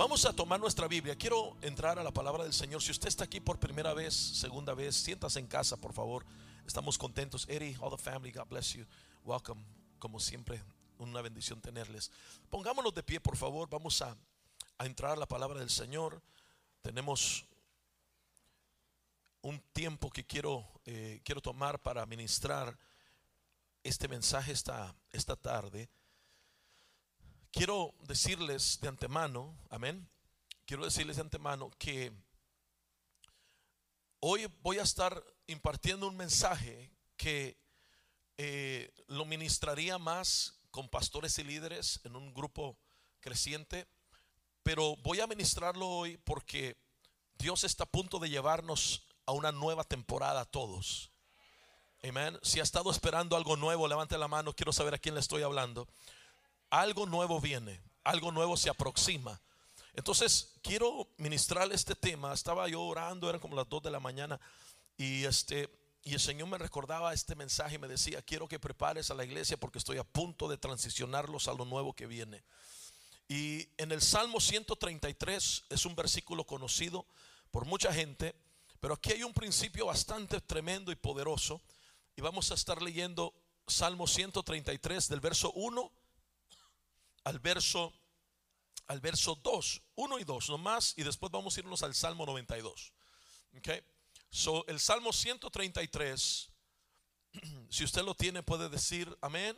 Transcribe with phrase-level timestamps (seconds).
[0.00, 1.14] Vamos a tomar nuestra Biblia.
[1.14, 2.80] Quiero entrar a la palabra del Señor.
[2.80, 6.24] Si usted está aquí por primera vez, segunda vez, siéntase en casa, por favor.
[6.66, 7.46] Estamos contentos.
[7.50, 8.86] Eddie, all the family, God bless you.
[9.26, 9.62] Welcome.
[9.98, 10.64] Como siempre,
[10.96, 12.10] una bendición tenerles.
[12.48, 13.68] Pongámonos de pie, por favor.
[13.68, 14.16] Vamos a,
[14.78, 16.22] a entrar a la palabra del Señor.
[16.80, 17.44] Tenemos
[19.42, 22.74] un tiempo que quiero, eh, quiero tomar para ministrar
[23.82, 25.90] este mensaje esta, esta tarde.
[27.52, 30.08] Quiero decirles de antemano, amén.
[30.66, 32.12] Quiero decirles de antemano que
[34.20, 37.58] hoy voy a estar impartiendo un mensaje que
[38.38, 42.78] eh, lo ministraría más con pastores y líderes en un grupo
[43.18, 43.88] creciente,
[44.62, 46.76] pero voy a ministrarlo hoy porque
[47.34, 51.10] Dios está a punto de llevarnos a una nueva temporada a todos.
[52.04, 52.38] Amén.
[52.42, 55.42] Si ha estado esperando algo nuevo, levante la mano, quiero saber a quién le estoy
[55.42, 55.88] hablando
[56.70, 59.40] algo nuevo viene, algo nuevo se aproxima.
[59.94, 62.32] Entonces, quiero ministrar este tema.
[62.32, 64.40] Estaba yo orando, eran como las 2 de la mañana,
[64.96, 65.68] y este
[66.02, 69.24] y el Señor me recordaba este mensaje y me decía, quiero que prepares a la
[69.24, 72.42] iglesia porque estoy a punto de transicionarlos a lo nuevo que viene.
[73.28, 77.06] Y en el Salmo 133 es un versículo conocido
[77.50, 78.34] por mucha gente,
[78.80, 81.60] pero aquí hay un principio bastante tremendo y poderoso.
[82.16, 83.34] Y vamos a estar leyendo
[83.66, 85.92] Salmo 133 del verso 1
[87.24, 87.92] al verso
[88.86, 92.92] al verso 2, 1 y 2 nomás y después vamos a irnos al Salmo 92.
[93.58, 93.80] Okay?
[94.30, 96.50] So el Salmo 133
[97.70, 99.56] si usted lo tiene puede decir amén.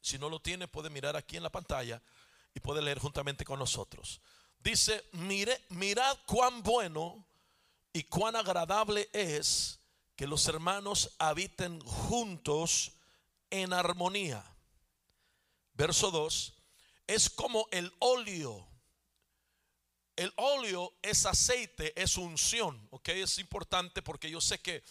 [0.00, 2.00] Si no lo tiene puede mirar aquí en la pantalla
[2.54, 4.20] y puede leer juntamente con nosotros.
[4.60, 7.26] Dice, mire, mirad cuán bueno
[7.92, 9.80] y cuán agradable es
[10.16, 12.92] que los hermanos habiten juntos
[13.50, 14.55] en armonía.
[15.76, 16.54] Verso 2,
[17.06, 18.66] es como el óleo.
[20.16, 23.10] El óleo es aceite, es unción, ¿ok?
[23.10, 24.82] Es importante porque yo sé que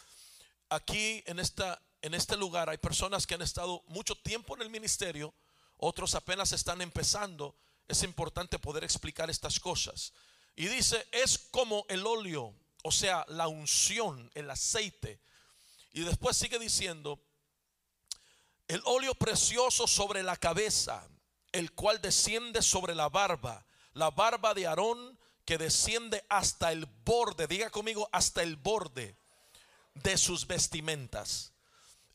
[0.70, 4.70] aquí en, esta, en este lugar hay personas que han estado mucho tiempo en el
[4.70, 5.34] ministerio,
[5.78, 7.56] otros apenas están empezando.
[7.88, 10.14] Es importante poder explicar estas cosas.
[10.56, 15.20] Y dice, es como el óleo, o sea, la unción, el aceite.
[15.92, 17.20] Y después sigue diciendo,
[18.68, 21.08] el óleo precioso sobre la cabeza,
[21.52, 27.48] el cual desciende sobre la barba, la barba de Aarón que desciende hasta el borde,
[27.48, 29.16] diga conmigo, hasta el borde
[29.94, 31.54] de sus vestimentas.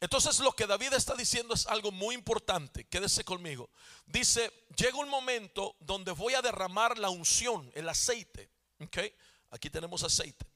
[0.01, 3.71] Entonces lo que David está diciendo es algo muy importante, quédese conmigo.
[4.07, 8.51] Dice, llega un momento donde voy a derramar la unción, el aceite.
[8.81, 8.99] ¿ok?
[9.51, 10.47] Aquí tenemos aceite.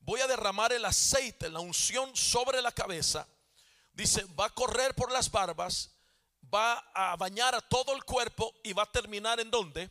[0.00, 3.26] Voy a derramar el aceite, la unción sobre la cabeza
[3.92, 5.90] dice, va a correr por las barbas,
[6.52, 9.90] va a bañar a todo el cuerpo y va a terminar en donde?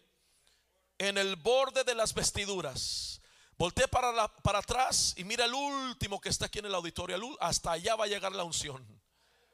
[0.97, 3.21] En el borde de las vestiduras.
[3.57, 7.17] Voltea para, para atrás y mira el último que está aquí en el auditorio.
[7.39, 8.85] Hasta allá va a llegar la unción.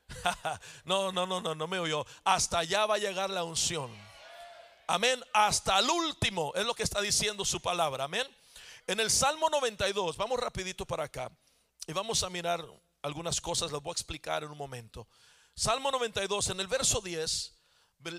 [0.85, 2.05] no, no, no, no, no me oyó.
[2.23, 3.91] Hasta allá va a llegar la unción.
[4.87, 5.21] Amén.
[5.33, 8.05] Hasta el último es lo que está diciendo su palabra.
[8.05, 8.25] Amén.
[8.87, 11.29] En el Salmo 92, vamos rapidito para acá
[11.85, 12.65] y vamos a mirar
[13.07, 15.07] algunas cosas, las voy a explicar en un momento.
[15.55, 17.55] Salmo 92, en el verso 10,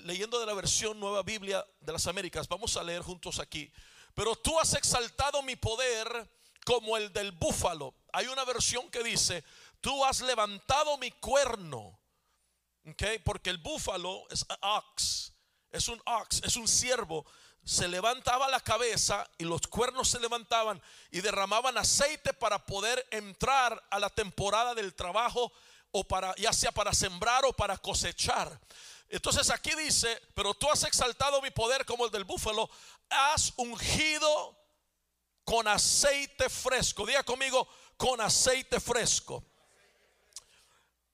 [0.04, 3.70] leyendo de la versión Nueva Biblia de las Américas, vamos a leer juntos aquí.
[4.14, 6.28] Pero tú has exaltado mi poder
[6.64, 7.94] como el del búfalo.
[8.12, 9.44] Hay una versión que dice,
[9.80, 12.00] tú has levantado mi cuerno.
[12.90, 15.34] Okay, porque el búfalo es ox,
[15.70, 17.26] es un ox, es un siervo
[17.64, 20.80] se levantaba la cabeza y los cuernos se levantaban
[21.10, 25.52] y derramaban aceite para poder entrar a la temporada del trabajo
[25.90, 28.58] o para ya sea para sembrar o para cosechar.
[29.10, 32.68] Entonces aquí dice, pero tú has exaltado mi poder como el del búfalo,
[33.08, 34.56] has ungido
[35.44, 37.06] con aceite fresco.
[37.06, 39.42] Diga conmigo, con aceite fresco.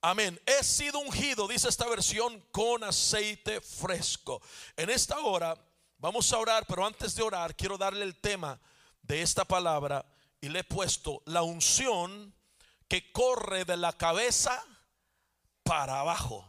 [0.00, 0.38] Amén.
[0.44, 4.42] He sido ungido, dice esta versión, con aceite fresco.
[4.76, 5.56] En esta hora
[6.04, 8.60] Vamos a orar, pero antes de orar quiero darle el tema
[9.00, 10.04] de esta palabra
[10.38, 12.34] y le he puesto la unción
[12.88, 14.62] que corre de la cabeza
[15.62, 16.46] para abajo.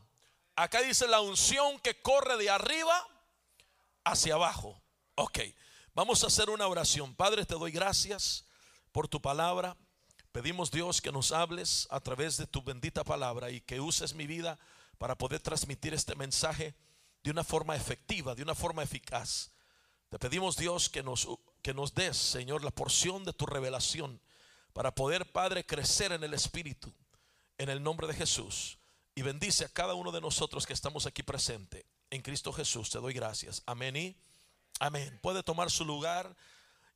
[0.57, 3.07] Acá dice la unción que corre de arriba
[4.04, 4.84] hacia abajo.
[5.16, 5.40] Ok,
[5.94, 7.16] vamos a hacer una oración.
[7.16, 8.44] Padre, te doy gracias
[8.92, 9.78] por tu palabra.
[10.34, 14.28] Pedimos Dios que nos hables a través de tu bendita palabra y que uses mi
[14.28, 14.60] vida
[14.98, 16.75] para poder transmitir este mensaje
[17.25, 19.50] de una forma efectiva, de una forma eficaz.
[20.10, 21.27] Te pedimos Dios que nos,
[21.63, 24.22] que nos des, Señor, la porción de tu revelación
[24.74, 26.94] para poder, Padre, crecer en el Espíritu,
[27.57, 28.77] en el nombre de Jesús.
[29.16, 31.88] Y bendice a cada uno de nosotros que estamos aquí presente.
[32.12, 33.63] En Cristo Jesús te doy gracias.
[33.66, 34.16] Amén y
[34.80, 35.18] Amén.
[35.24, 36.36] Puede tomar su lugar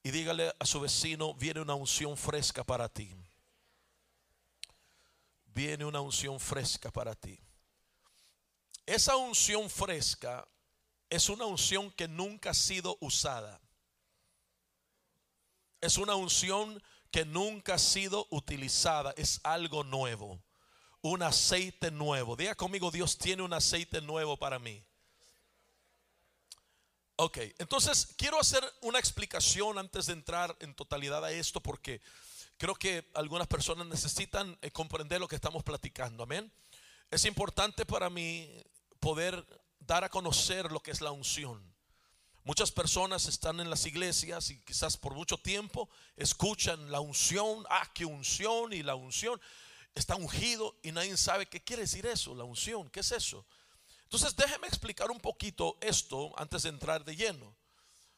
[0.03, 3.15] y dígale a su vecino, viene una unción fresca para ti.
[5.47, 7.39] Viene una unción fresca para ti.
[8.89, 10.47] Esa unción fresca
[11.11, 13.61] es una unción que nunca ha sido usada.
[15.79, 16.81] Es una unción
[17.11, 19.13] que nunca ha sido utilizada.
[19.15, 20.41] Es algo nuevo.
[21.03, 22.35] Un aceite nuevo.
[22.35, 24.83] Diga conmigo, Dios tiene un aceite nuevo para mí.
[27.17, 32.01] Ok, entonces quiero hacer una explicación antes de entrar en totalidad a esto porque
[32.57, 36.23] creo que algunas personas necesitan eh, comprender lo que estamos platicando.
[36.23, 36.51] Amén.
[37.11, 38.63] Es importante para mí
[38.99, 39.45] poder
[39.79, 41.69] dar a conocer lo que es la unción.
[42.43, 47.89] Muchas personas están en las iglesias y quizás por mucho tiempo escuchan la unción, ah,
[47.93, 49.39] qué unción y la unción
[49.93, 53.45] está ungido y nadie sabe qué quiere decir eso, la unción, ¿qué es eso?
[54.03, 57.55] Entonces déjeme explicar un poquito esto antes de entrar de lleno.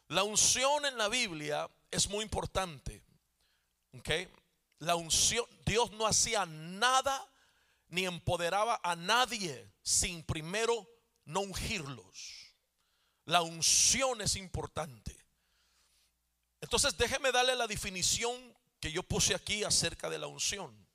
[0.08, 3.04] La unción en la Biblia es muy importante.
[4.80, 7.31] La unción, Dios no hacía nada
[7.92, 10.90] ni empoderaba a nadie sin primero
[11.26, 12.56] no ungirlos.
[13.26, 15.16] La unción es importante.
[16.62, 18.36] Entonces déjeme darle la definición
[18.80, 20.88] que yo puse aquí acerca de la unción.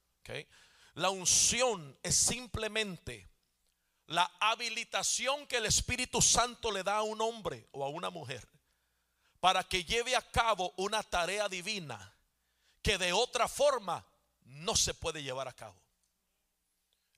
[0.94, 3.28] La unción es simplemente
[4.06, 8.48] la habilitación que el Espíritu Santo le da a un hombre o a una mujer
[9.38, 12.14] para que lleve a cabo una tarea divina
[12.80, 14.04] que de otra forma
[14.44, 15.85] no se puede llevar a cabo.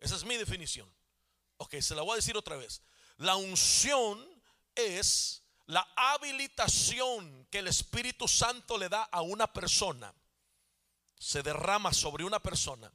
[0.00, 0.92] Esa es mi definición.
[1.56, 2.82] Ok, se la voy a decir otra vez.
[3.16, 4.26] La unción
[4.74, 10.14] es la habilitación que el Espíritu Santo le da a una persona.
[11.18, 12.92] Se derrama sobre una persona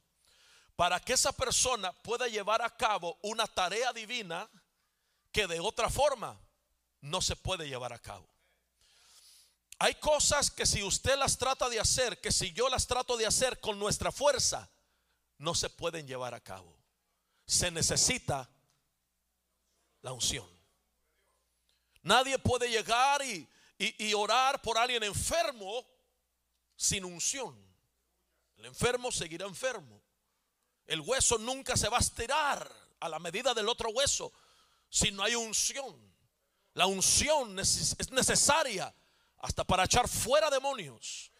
[0.75, 4.49] para que esa persona pueda llevar a cabo una tarea divina
[5.31, 6.39] que de otra forma
[7.01, 8.27] no se puede llevar a cabo.
[9.79, 13.25] Hay cosas que si usted las trata de hacer, que si yo las trato de
[13.25, 14.69] hacer con nuestra fuerza,
[15.37, 16.82] no se pueden llevar a cabo.
[17.45, 18.49] Se necesita
[20.01, 20.47] la unción.
[22.01, 23.47] Nadie puede llegar y,
[23.77, 25.85] y orar por alguien enfermo
[26.75, 27.55] sin unción.
[28.57, 30.01] El enfermo seguirá enfermo.
[30.85, 32.69] El hueso nunca se va a estirar
[32.99, 34.33] a la medida del otro hueso
[34.89, 36.13] si no hay unción.
[36.73, 38.93] La unción es necesaria
[39.43, 41.31] hasta para echar fuera demonios,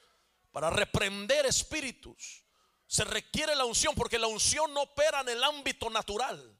[0.51, 2.42] para reprender espíritus.
[2.93, 6.55] Se requiere la unción porque la unción no opera en el ámbito natural,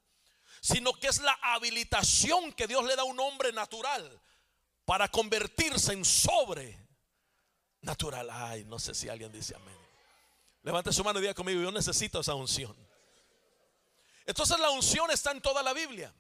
[0.62, 4.20] sino que es la habilitación que Dios le da a un hombre natural
[4.84, 6.88] para convertirse en sobre
[7.82, 8.32] natural.
[8.32, 9.78] Ay, no sé si alguien dice amén.
[10.64, 12.76] Levante su mano y diga conmigo, yo necesito esa unción.
[14.26, 16.12] Entonces la unción está en toda la Biblia.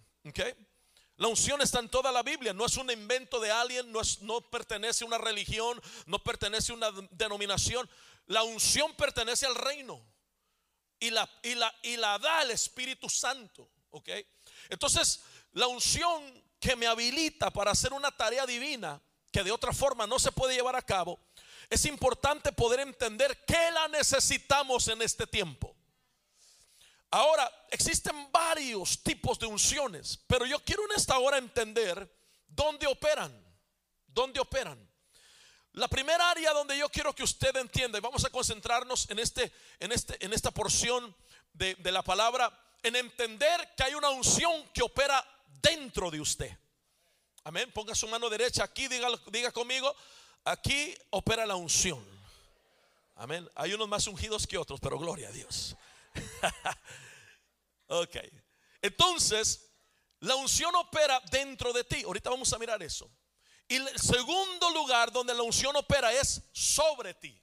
[1.17, 4.21] La unción está en toda la Biblia, no es un invento de alguien, no, es,
[4.21, 7.89] no pertenece a una religión, no pertenece a una denominación.
[8.27, 10.05] La unción pertenece al reino
[10.99, 13.69] y la, y la, da el Espíritu Santo.
[14.69, 15.21] Entonces,
[15.51, 20.19] la unción que me habilita para hacer una tarea divina que de otra forma no
[20.19, 21.19] se puede llevar a cabo,
[21.69, 25.75] es importante poder entender que la necesitamos en este tiempo.
[27.09, 32.11] Ahora, existen varios tipos de unciones, pero yo quiero en esta hora entender
[32.47, 33.31] dónde operan,
[34.07, 34.92] dónde operan.
[35.73, 39.51] La primera área donde yo quiero que usted entienda, y vamos a concentrarnos en, este,
[39.79, 41.15] en, este, en esta porción
[41.53, 42.51] de, la palabra,
[42.81, 45.23] en entender que hay una unción que opera
[45.61, 46.57] dentro de usted.
[47.43, 47.71] Amén.
[47.73, 49.95] Ponga su mano derecha aquí, diga, diga conmigo,
[50.45, 52.03] Aquí opera la unción.
[53.15, 53.49] Amén.
[53.55, 55.75] Hay unos más ungidos que otros, pero gloria a Dios.
[57.87, 58.17] ok.
[58.81, 59.71] Entonces,
[60.19, 62.03] la unción opera dentro de ti.
[62.03, 63.09] Ahorita vamos a mirar eso.
[63.73, 67.35] Y el segundo lugar donde la unción opera es sobre ti.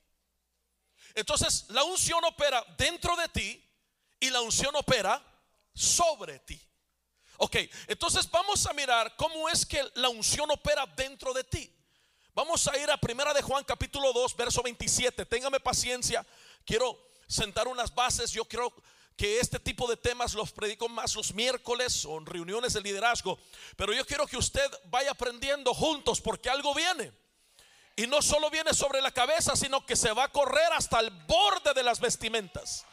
[1.13, 3.69] Entonces, la unción opera dentro de ti
[4.21, 5.21] y la unción opera
[5.75, 6.63] sobre ti.
[7.39, 7.57] Ok,
[7.89, 11.69] entonces vamos a mirar cómo es que la unción opera dentro de ti.
[12.33, 15.27] Vamos a ir a Primera de Juan capítulo 2, verso 27.
[15.27, 16.25] Téngame paciencia.
[16.65, 16.97] Quiero
[17.27, 18.31] sentar unas bases.
[18.31, 18.73] Yo creo
[19.21, 23.39] que este tipo de temas los predico más los miércoles o en reuniones de liderazgo.
[23.77, 27.13] Pero yo quiero que usted vaya aprendiendo juntos porque algo viene.
[27.97, 31.11] Y no solo viene sobre la cabeza, sino que se va a correr hasta el
[31.11, 32.87] borde de las vestimentas.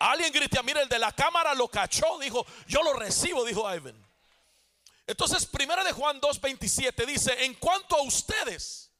[0.00, 4.04] Alguien grita, mira, el de la cámara lo cachó, dijo, yo lo recibo, dijo Ivan.
[5.06, 8.90] Entonces, primera de Juan 2:27 dice, en cuanto a ustedes,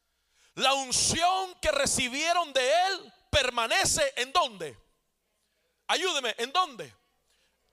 [0.54, 4.89] la unción que recibieron de él permanece en dónde?
[5.90, 6.94] Ayúdeme, ¿en dónde?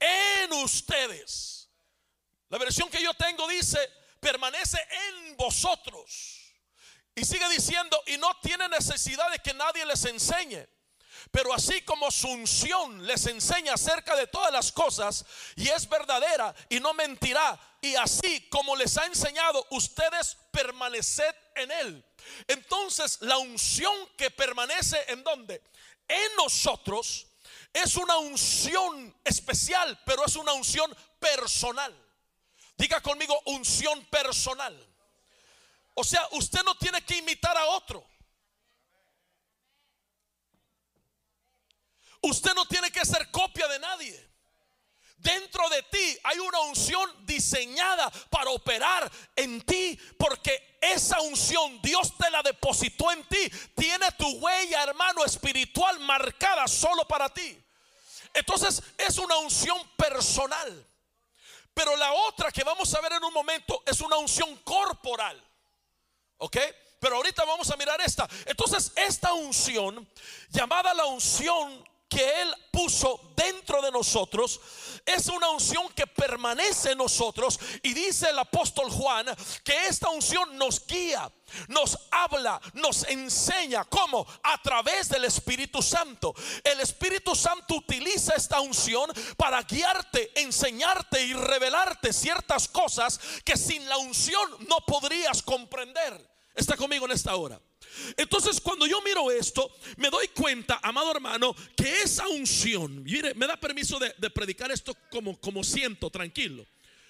[0.00, 1.70] En ustedes.
[2.48, 3.78] La versión que yo tengo dice,
[4.18, 6.52] permanece en vosotros.
[7.14, 10.66] Y sigue diciendo, y no tiene necesidad de que nadie les enseñe.
[11.30, 16.52] Pero así como su unción les enseña acerca de todas las cosas y es verdadera
[16.68, 22.04] y no mentirá, y así como les ha enseñado, ustedes permaneced en él.
[22.48, 25.62] Entonces la unción que permanece en donde?
[26.08, 27.27] En nosotros
[27.72, 31.94] es una unción especial, pero es una unción personal.
[32.76, 34.76] Diga conmigo unción personal.
[35.94, 38.06] O sea, usted no tiene que imitar a otro.
[42.22, 44.27] Usted no tiene que ser copia de nadie.
[45.18, 52.16] Dentro de ti hay una unción diseñada para operar en ti porque esa unción Dios
[52.16, 53.50] te la depositó en ti.
[53.74, 57.60] Tiene tu huella, hermano, espiritual marcada solo para ti.
[58.32, 60.86] Entonces es una unción personal.
[61.74, 65.42] Pero la otra que vamos a ver en un momento es una unción corporal.
[66.38, 66.56] ¿Ok?
[67.00, 68.28] Pero ahorita vamos a mirar esta.
[68.46, 70.08] Entonces esta unción,
[70.48, 74.60] llamada la unción que Él puso dentro de nosotros
[75.04, 79.26] es una unción que permanece en nosotros y dice el apóstol Juan
[79.64, 81.30] que esta unción nos guía,
[81.68, 86.34] nos habla, nos enseña cómo a través del Espíritu Santo.
[86.62, 93.88] El Espíritu Santo utiliza esta unción para guiarte, enseñarte y revelarte ciertas cosas que sin
[93.88, 96.28] la unción no podrías comprender.
[96.54, 97.60] Está conmigo en esta hora.
[98.16, 103.46] Entonces cuando yo miro esto, me doy cuenta, amado hermano, que esa unción, mire, me
[103.46, 106.66] da permiso de, predicar esto como, siento, tranquilo.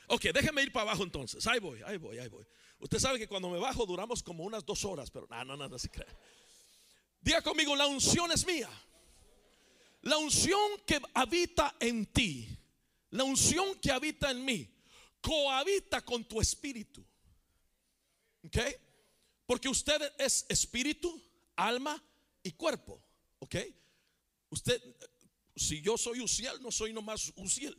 [0.09, 1.47] Ok, déjeme ir para abajo entonces.
[1.47, 2.45] Ahí voy, ahí voy, ahí voy.
[2.81, 5.69] Usted sabe que cuando me bajo duramos como unas dos horas, pero no, no, no,
[5.69, 6.07] no se cree.
[7.21, 8.71] Diga conmigo, la unción es mía.
[10.03, 12.49] La unción que habita en ti,
[13.11, 14.69] la unción que habita en mí,
[15.21, 17.05] cohabita con tu espíritu.
[18.45, 18.57] ¿Ok?
[19.49, 21.23] Porque usted es espíritu,
[21.57, 22.05] alma
[22.43, 23.03] y cuerpo.
[23.39, 23.57] ¿Ok?
[24.51, 24.79] Usted,
[25.57, 27.75] si yo soy Uciel, no soy nomás Uciel,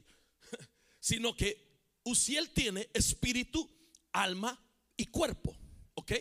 [0.99, 1.69] sino que
[2.05, 3.69] Uciel tiene espíritu,
[4.11, 4.59] alma
[4.97, 5.55] y cuerpo.
[5.93, 6.13] ¿Ok?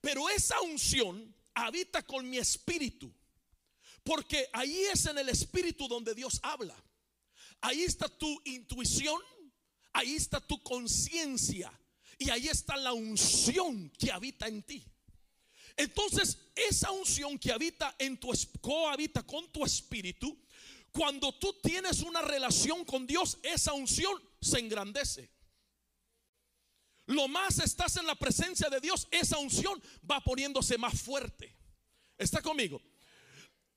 [0.00, 3.14] Pero esa unción habita con mi espíritu.
[4.02, 6.74] Porque ahí es en el espíritu donde Dios habla.
[7.60, 9.22] Ahí está tu intuición,
[9.92, 11.72] ahí está tu conciencia,
[12.18, 14.84] y ahí está la unción que habita en ti.
[15.76, 20.36] Entonces, esa unción que habita en tu cohabita con tu espíritu,
[20.90, 25.30] cuando tú tienes una relación con Dios, esa unción se engrandece.
[27.06, 31.56] Lo más estás en la presencia de Dios, esa unción va poniéndose más fuerte.
[32.18, 32.82] ¿Está conmigo?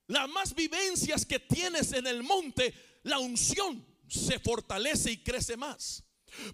[0.08, 6.04] Las más vivencias que tienes en el monte, la unción se fortalece y crece más.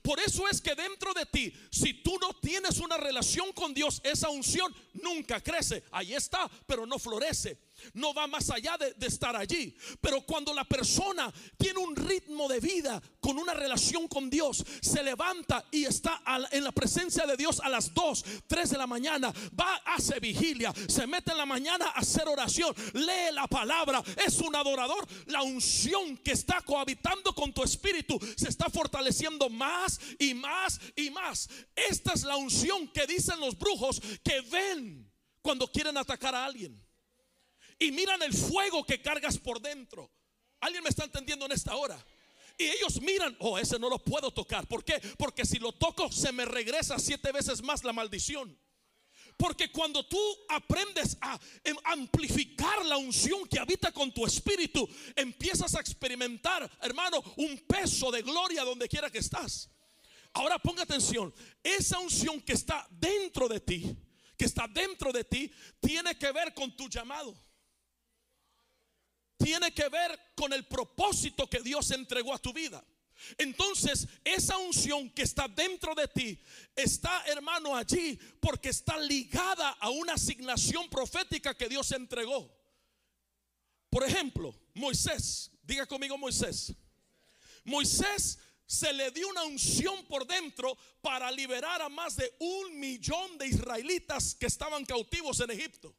[0.01, 4.01] Por eso es que dentro de ti, si tú no tienes una relación con Dios,
[4.03, 5.83] esa unción nunca crece.
[5.91, 9.75] Ahí está, pero no florece no va más allá de, estar allí.
[10.01, 15.03] Pero cuando la persona tiene un ritmo de vida con una relación con Dios, se
[15.03, 19.33] levanta y está en la presencia de Dios a las 2, 3 de la mañana,
[19.59, 24.39] va, hace vigilia, se mete en la mañana a hacer oración, lee la palabra, es
[24.39, 25.05] un adorador.
[25.27, 31.09] La unción que está cohabitando con tu espíritu se está fortaleciendo más y más y
[31.09, 31.49] más.
[31.75, 36.86] Esta es la unción que dicen los brujos que ven cuando quieren atacar a alguien
[37.79, 40.11] y miran el fuego que cargas por dentro.
[40.59, 42.03] ¿Alguien me está entendiendo en esta hora?
[42.57, 44.67] Y ellos miran, oh, ese no lo puedo tocar.
[44.67, 44.99] ¿Por qué?
[45.17, 48.57] Porque si lo toco se me regresa siete veces más la maldición.
[49.37, 50.19] Porque cuando tú
[50.49, 57.21] aprendes a em, amplificar la unción que habita con tu espíritu, empiezas a experimentar, hermano,
[57.35, 59.69] un peso de gloria donde quiera que estás.
[60.33, 61.31] Ahora ponga atención,
[61.61, 63.95] esa unción que está dentro de ti,
[64.35, 67.46] que está dentro de ti, tiene que ver con tu llamado
[69.47, 72.83] tiene que ver con el propósito que Dios entregó a tu vida.
[73.37, 76.37] Entonces, esa unción que está dentro de ti
[76.75, 82.53] está, hermano, allí porque está ligada a una asignación profética que Dios entregó.
[83.89, 86.73] Por ejemplo, Moisés, diga conmigo Moisés.
[87.63, 93.37] Moisés se le dio una unción por dentro para liberar a más de un millón
[93.37, 95.95] de israelitas que estaban cautivos en Egipto.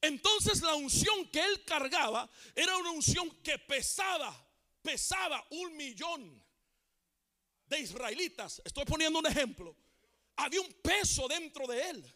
[0.00, 4.34] Entonces la unción que él cargaba era una unción que pesaba,
[4.82, 6.44] pesaba un millón
[7.66, 8.62] de israelitas.
[8.64, 9.76] Estoy poniendo un ejemplo.
[10.36, 12.14] Había un peso dentro de él.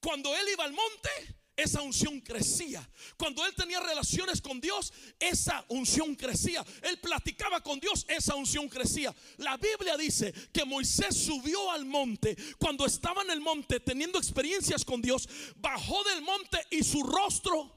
[0.00, 1.10] Cuando él iba al monte,
[1.56, 2.88] esa unción crecía.
[3.16, 6.64] Cuando él tenía relaciones con Dios, esa unción crecía.
[6.82, 9.14] Él platicaba con Dios, esa unción crecía.
[9.38, 12.36] La Biblia dice que Moisés subió al monte.
[12.58, 17.72] Cuando estaba en el monte teniendo experiencias con Dios, bajó del monte y su rostro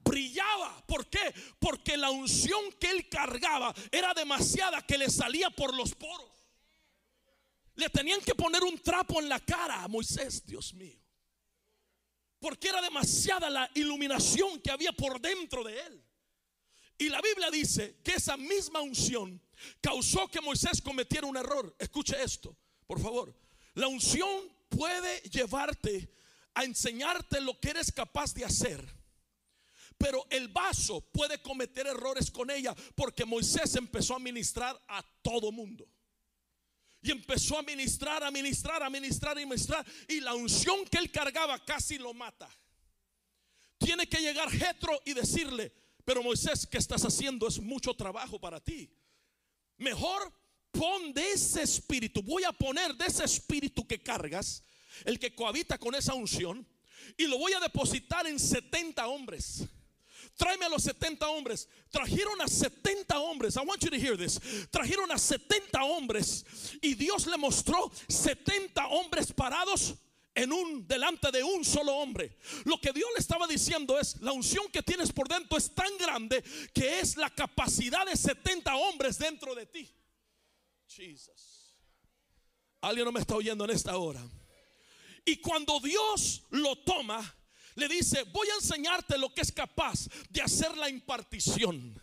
[0.00, 0.84] brillaba.
[0.86, 1.34] ¿Por qué?
[1.60, 6.30] Porque la unción que él cargaba era demasiada que le salía por los poros.
[7.76, 11.05] Le tenían que poner un trapo en la cara a Moisés, Dios mío
[12.40, 16.04] porque era demasiada la iluminación que había por dentro de él.
[16.98, 19.40] Y la Biblia dice que esa misma unción
[19.80, 21.74] causó que Moisés cometiera un error.
[21.78, 23.34] Escuche esto, por favor.
[23.74, 26.10] La unción puede llevarte
[26.54, 28.82] a enseñarte lo que eres capaz de hacer.
[29.98, 35.52] Pero el vaso puede cometer errores con ella porque Moisés empezó a ministrar a todo
[35.52, 35.86] mundo.
[37.06, 39.86] Y empezó a ministrar, a ministrar, a ministrar, a ministrar.
[40.08, 42.48] Y la unción que él cargaba casi lo mata.
[43.78, 45.72] Tiene que llegar Jetro y decirle,
[46.04, 47.46] pero Moisés, ¿qué estás haciendo?
[47.46, 48.90] Es mucho trabajo para ti.
[49.76, 50.32] Mejor
[50.72, 54.64] pon de ese espíritu, voy a poner de ese espíritu que cargas,
[55.04, 56.66] el que cohabita con esa unción,
[57.16, 59.62] y lo voy a depositar en 70 hombres
[60.36, 61.68] tráeme a los 70 hombres.
[61.90, 63.56] Trajeron a 70 hombres.
[63.56, 64.38] I want you to hear this.
[64.70, 66.44] Trajeron a 70 hombres
[66.82, 69.94] y Dios le mostró 70 hombres parados
[70.34, 72.36] en un delante de un solo hombre.
[72.64, 75.96] Lo que Dios le estaba diciendo es, la unción que tienes por dentro es tan
[75.96, 79.90] grande que es la capacidad de 70 hombres dentro de ti.
[80.86, 81.74] Jesus.
[82.82, 84.22] Alguien no me está oyendo en esta hora.
[85.24, 87.35] Y cuando Dios lo toma,
[87.76, 91.94] le dice, voy a enseñarte lo que es capaz de hacer la impartición.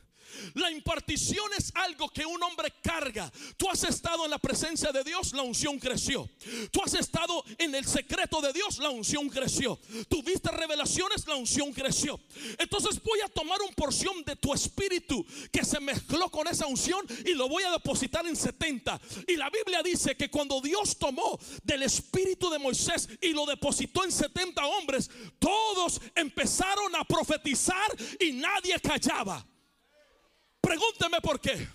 [0.56, 3.32] La impartición es algo que un hombre carga.
[3.58, 6.30] Tú has estado en la presencia de Dios, la unción creció.
[6.72, 9.80] Tú has estado en el secreto de Dios, la unción creció.
[10.10, 12.20] Tuviste revelaciones, la unción creció.
[12.58, 17.06] Entonces voy a tomar una porción de tu espíritu que se mezcló con esa unción
[17.26, 19.00] y lo voy a depositar en 70.
[19.28, 24.04] Y la Biblia dice que cuando Dios tomó del espíritu de Moisés y lo depositó
[24.04, 25.10] en 70 hombres,
[25.40, 29.46] todos empezaron a profetizar y nadie callaba.
[30.63, 31.67] Pregúnteme por qué.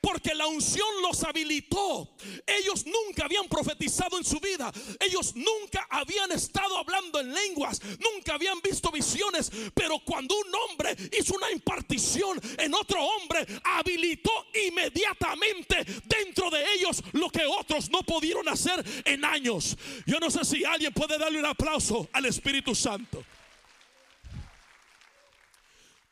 [0.00, 2.08] Porque la unción los habilitó.
[2.46, 4.72] Ellos nunca habían profetizado en su vida.
[5.00, 7.80] Ellos nunca habían estado hablando en lenguas.
[7.98, 9.50] Nunca habían visto visiones.
[9.74, 14.30] Pero cuando un hombre hizo una impartición en otro hombre, habilitó
[14.68, 19.76] inmediatamente dentro de ellos lo que otros no pudieron hacer en años.
[20.06, 23.24] Yo no sé si alguien puede darle un aplauso al Espíritu Santo.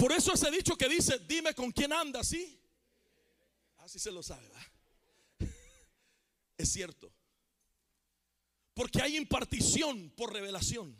[0.04, 2.60] Por eso ese dicho que dice, dime con quién andas, ¿sí?
[3.78, 4.46] Así se lo sabe,
[6.58, 7.10] Es cierto.
[8.74, 10.94] Porque hay impartición por revelación.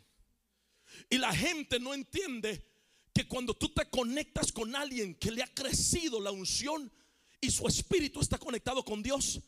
[1.07, 2.65] Y la gente no entiende
[3.13, 6.91] que cuando tú te conectas con alguien que le ha crecido la unción
[7.39, 9.39] y su espíritu está conectado con Dios,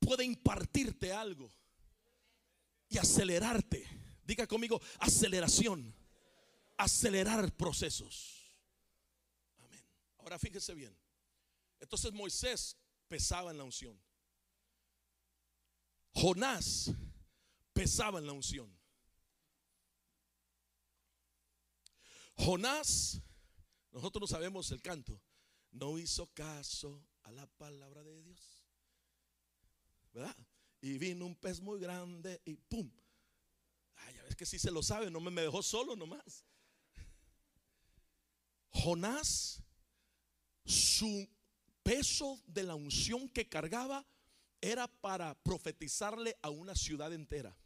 [0.00, 1.50] puede impartirte algo
[2.90, 3.86] y acelerarte.
[4.22, 5.94] Diga conmigo, aceleración.
[6.76, 8.37] Acelerar procesos.
[10.28, 10.94] Ahora fíjese bien.
[11.80, 12.76] Entonces Moisés
[13.08, 13.98] pesaba en la unción.
[16.12, 16.90] Jonás
[17.72, 18.70] pesaba en la unción.
[22.36, 23.22] Jonás,
[23.90, 25.18] nosotros no sabemos el canto,
[25.70, 28.66] no hizo caso a la palabra de Dios.
[30.12, 30.36] ¿Verdad?
[30.82, 32.92] Y vino un pez muy grande y ¡pum!
[33.94, 36.44] Ay, ya ves que si se lo sabe, no me, me dejó solo nomás.
[38.72, 39.62] Jonás
[40.68, 41.28] su
[41.82, 44.06] peso de la unción que cargaba
[44.60, 47.56] era para profetizarle a una ciudad entera.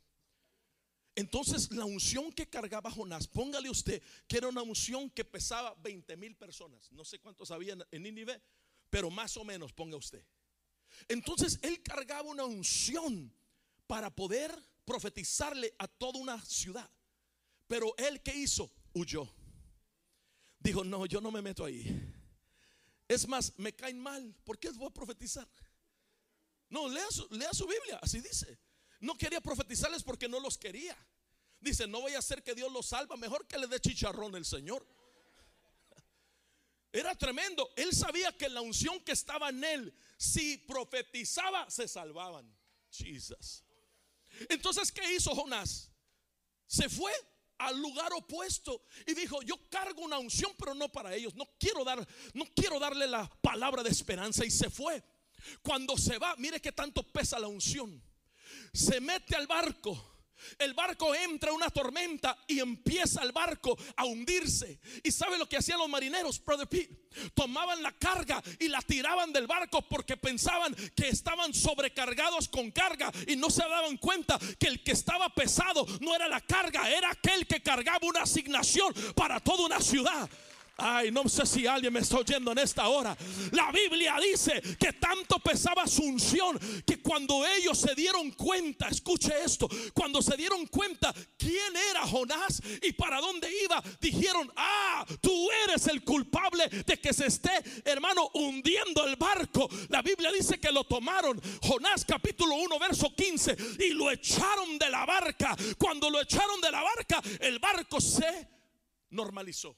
[1.14, 6.16] Entonces la unción que cargaba Jonás, póngale usted que era una unción que pesaba 20
[6.16, 6.90] mil personas.
[6.92, 8.40] No sé cuántos habían en Nínive,
[8.88, 10.24] pero más o menos ponga usted.
[11.08, 13.34] Entonces él cargaba una unción
[13.86, 16.88] para poder profetizarle a toda una ciudad.
[17.66, 19.28] Pero él que hizo, huyó.
[20.60, 22.21] Dijo, no, yo no me meto ahí.
[23.12, 24.34] Es más, me caen mal.
[24.42, 25.46] ¿Por qué voy a profetizar?
[26.70, 28.58] No, lea su, lea su Biblia, así dice.
[29.00, 30.96] No quería profetizarles porque no los quería.
[31.60, 34.46] Dice, no voy a hacer que Dios los salva, mejor que le dé chicharrón el
[34.46, 34.86] Señor.
[36.90, 37.70] Era tremendo.
[37.76, 42.50] Él sabía que la unción que estaba en él, si profetizaba, se salvaban.
[42.90, 43.62] Jesus.
[44.48, 45.90] Entonces, ¿qué hizo Jonás?
[46.66, 47.12] Se fue
[47.66, 51.34] al lugar opuesto y dijo, yo cargo una unción, pero no para ellos.
[51.34, 55.02] No quiero dar, no quiero darle la palabra de esperanza y se fue.
[55.62, 58.02] Cuando se va, mire que tanto pesa la unción.
[58.72, 60.11] Se mete al barco
[60.58, 64.78] El barco entra en una tormenta y empieza el barco a hundirse.
[65.02, 67.02] ¿Y sabe lo que hacían los marineros, Brother Pete?
[67.34, 73.12] Tomaban la carga y la tiraban del barco porque pensaban que estaban sobrecargados con carga
[73.26, 77.10] y no se daban cuenta que el que estaba pesado no era la carga, era
[77.10, 80.28] aquel que cargaba una asignación para toda una ciudad.
[80.76, 83.16] Ay, no sé si alguien me está oyendo en esta hora.
[83.52, 89.32] La Biblia dice que tanto pesaba su unción que cuando ellos se dieron cuenta, escuche
[89.44, 95.50] esto, cuando se dieron cuenta quién era Jonás y para dónde iba, dijeron, ah, tú
[95.64, 97.50] eres el culpable de que se esté,
[97.84, 99.68] hermano, hundiendo el barco.
[99.90, 104.88] La Biblia dice que lo tomaron, Jonás capítulo 1, verso 15, y lo echaron de
[104.88, 105.54] la barca.
[105.78, 108.48] Cuando lo echaron de la barca, el barco se
[109.10, 109.76] normalizó.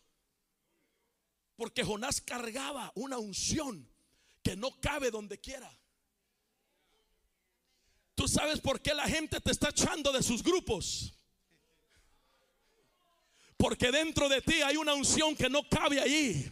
[1.56, 3.88] Porque Jonás cargaba una unción
[4.42, 5.70] que no cabe donde quiera.
[8.14, 11.12] Tú sabes por qué la gente te está echando de sus grupos.
[13.56, 16.50] Porque dentro de ti hay una unción que no cabe allí.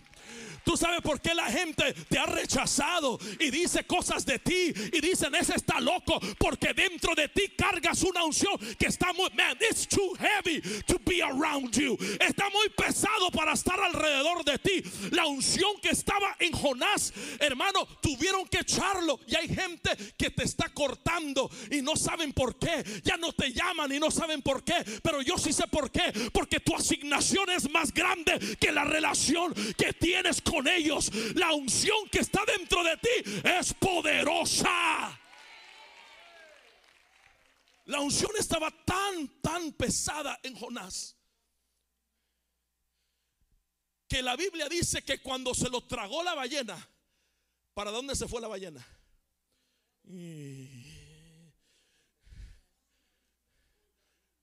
[0.64, 5.00] Tú sabes por qué la gente te ha rechazado y dice cosas de ti y
[5.00, 9.56] dicen, ese está loco, porque dentro de ti cargas una unción que está muy, man,
[9.60, 11.96] it's too heavy to be around you.
[12.20, 14.82] Está muy pesado para estar alrededor de ti.
[15.10, 20.44] La unción que estaba en Jonás, hermano, tuvieron que echarlo y hay gente que te
[20.44, 22.84] está cortando y no saben por qué.
[23.02, 26.12] Ya no te llaman y no saben por qué, pero yo sí sé por qué,
[26.32, 31.10] porque tu asignación es más grande que la relación que tienes con con ellos.
[31.34, 35.18] La unción que está dentro de ti es poderosa.
[37.86, 41.16] La unción estaba tan, tan pesada en Jonás
[44.06, 46.76] que la Biblia dice que cuando se lo tragó la ballena,
[47.72, 48.86] ¿para dónde se fue la ballena?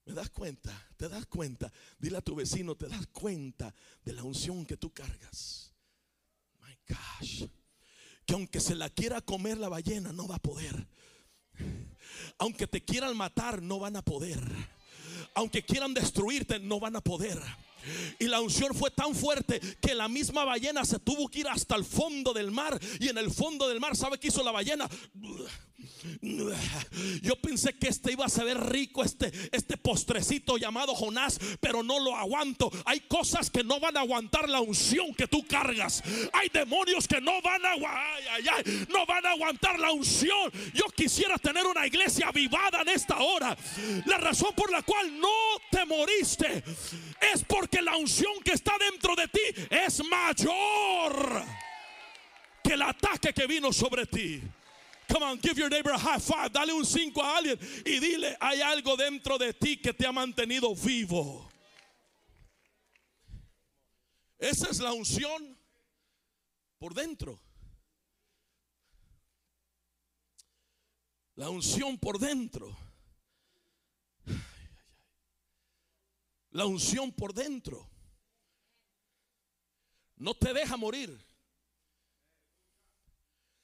[0.04, 0.88] ¿Me das cuenta?
[0.96, 1.72] ¿Te das cuenta?
[2.00, 3.72] Dile a tu vecino, ¿te das cuenta
[4.04, 5.69] de la unción que tú cargas?
[8.26, 10.86] Que aunque se la quiera comer la ballena, no va a poder.
[12.38, 14.40] Aunque te quieran matar, no van a poder.
[15.34, 17.40] Aunque quieran destruirte, no van a poder.
[18.18, 21.76] Y la unción fue tan fuerte que la misma ballena se tuvo que ir hasta
[21.76, 22.78] el fondo del mar.
[22.98, 24.88] Y en el fondo del mar, ¿sabe qué hizo la ballena?
[27.22, 32.00] Yo pensé que este iba a saber rico, este, este postrecito llamado Jonás, pero no
[32.00, 32.70] lo aguanto.
[32.84, 36.02] Hay cosas que no van a aguantar la unción que tú cargas.
[36.32, 37.76] Hay demonios que no van a,
[38.88, 40.50] no van a aguantar la unción.
[40.74, 43.56] Yo quisiera tener una iglesia avivada en esta hora.
[44.06, 45.28] La razón por la cual no
[45.70, 46.62] te moriste
[47.32, 49.40] es porque la unción que está dentro de ti
[49.70, 51.44] es mayor
[52.62, 54.42] que el ataque que vino sobre ti.
[55.10, 56.52] Come on, give your neighbor a high five.
[56.52, 60.12] Dale un 5 a alguien y dile, hay algo dentro de ti que te ha
[60.12, 61.50] mantenido vivo.
[64.38, 65.58] Esa es la unción
[66.78, 67.40] por dentro.
[71.34, 72.76] La unción por dentro.
[76.52, 77.88] La unción por dentro.
[80.16, 81.18] No te deja morir.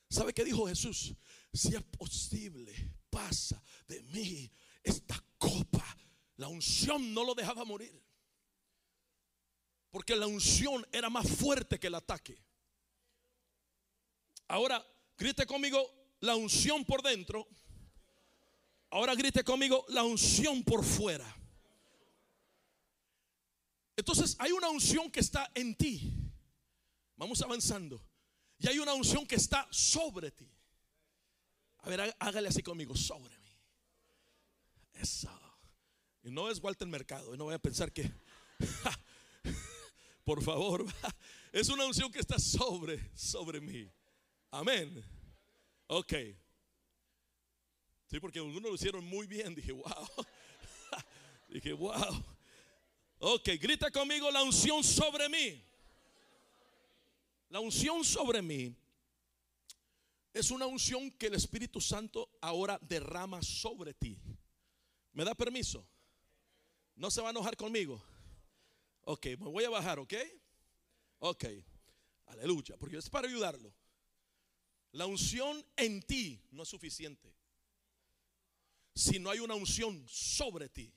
[0.09, 1.14] ¿Sabe qué dijo Jesús?
[1.57, 2.75] Si es posible,
[3.11, 4.51] pasa de mí
[4.83, 5.85] esta copa.
[6.37, 8.03] La unción no lo dejaba morir.
[9.90, 12.38] Porque la unción era más fuerte que el ataque.
[14.49, 14.85] Ahora,
[15.16, 15.90] grite conmigo
[16.21, 17.49] la unción por dentro.
[18.90, 21.27] Ahora grite conmigo la unción por fuera.
[23.97, 26.12] Entonces hay una unción que está en ti.
[27.16, 28.03] Vamos avanzando.
[28.59, 30.56] Y hay una unción que está sobre ti.
[31.87, 33.57] A ver, hágale así conmigo, sobre mí.
[34.94, 35.31] Eso.
[36.25, 38.11] Y no es Walter Mercado, y no voy a pensar que,
[40.25, 40.85] por favor,
[41.53, 43.88] es una unción que está sobre, sobre mí.
[44.51, 45.01] Amén.
[45.87, 46.12] Ok.
[48.11, 49.55] Sí, porque algunos lo hicieron muy bien.
[49.55, 50.09] Dije, wow.
[51.49, 52.25] Dije, wow.
[53.20, 55.62] Ok, grita conmigo la unción sobre mí.
[57.49, 58.75] La unción sobre mí
[60.37, 64.20] es una unción que el Espíritu Santo ahora derrama sobre ti.
[65.12, 65.88] ¿Me da permiso?
[66.94, 68.05] ¿No se va a enojar conmigo?
[69.01, 70.12] Ok, me voy a bajar, ¿ok?
[71.20, 71.46] Ok,
[72.27, 73.75] aleluya, porque es para ayudarlo.
[74.92, 77.35] La unción en ti no es suficiente.
[78.94, 80.92] Si no hay una unción sobre ti.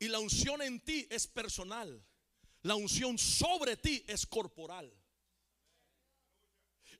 [0.00, 2.04] Y la unción en ti es personal.
[2.62, 4.92] La unción sobre ti es corporal.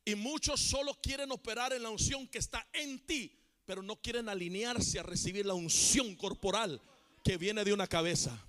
[0.06, 4.28] Y muchos solo quieren operar en la unción que está en ti, pero no quieren
[4.28, 6.80] alinearse a recibir la unción corporal
[7.24, 8.40] que viene de una cabeza.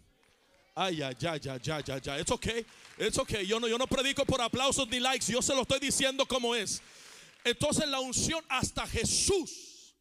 [0.76, 2.22] Ay, ay, ay, ay, ay, ay, ay.
[2.22, 2.64] It's okay.
[3.00, 3.48] It's okay.
[3.48, 5.32] Yo no, yo no predico por aplausos ni likes.
[5.32, 6.80] Yo se lo estoy diciendo como es.
[7.44, 9.96] Entonces la unción hasta Jesús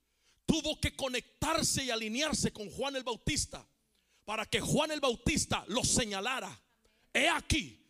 [0.44, 3.66] tuvo que conectarse y alinearse con Juan el Bautista
[4.26, 6.60] para que Juan el Bautista lo señalara.
[7.14, 7.85] He aquí.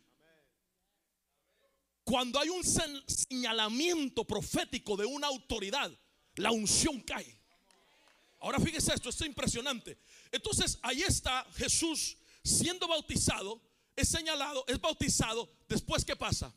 [2.07, 5.91] Cuando hay un señalamiento profético de una autoridad,
[6.35, 7.37] la unción cae.
[8.39, 9.99] Ahora fíjese esto, es impresionante.
[10.31, 13.61] Entonces ahí está Jesús siendo bautizado,
[13.93, 15.51] es señalado, es bautizado.
[15.67, 16.55] Después, ¿qué pasa?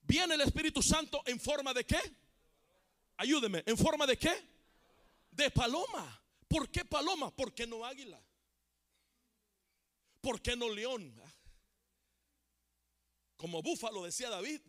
[0.00, 2.00] Viene el Espíritu Santo en forma de qué?
[3.18, 4.32] Ayúdeme, ¿en forma de qué?
[5.30, 6.22] De paloma.
[6.48, 7.30] ¿Por qué paloma?
[7.36, 8.18] ¿Por qué no águila?
[10.22, 11.14] ¿Por qué no león?
[13.36, 14.62] Como búfalo, decía David.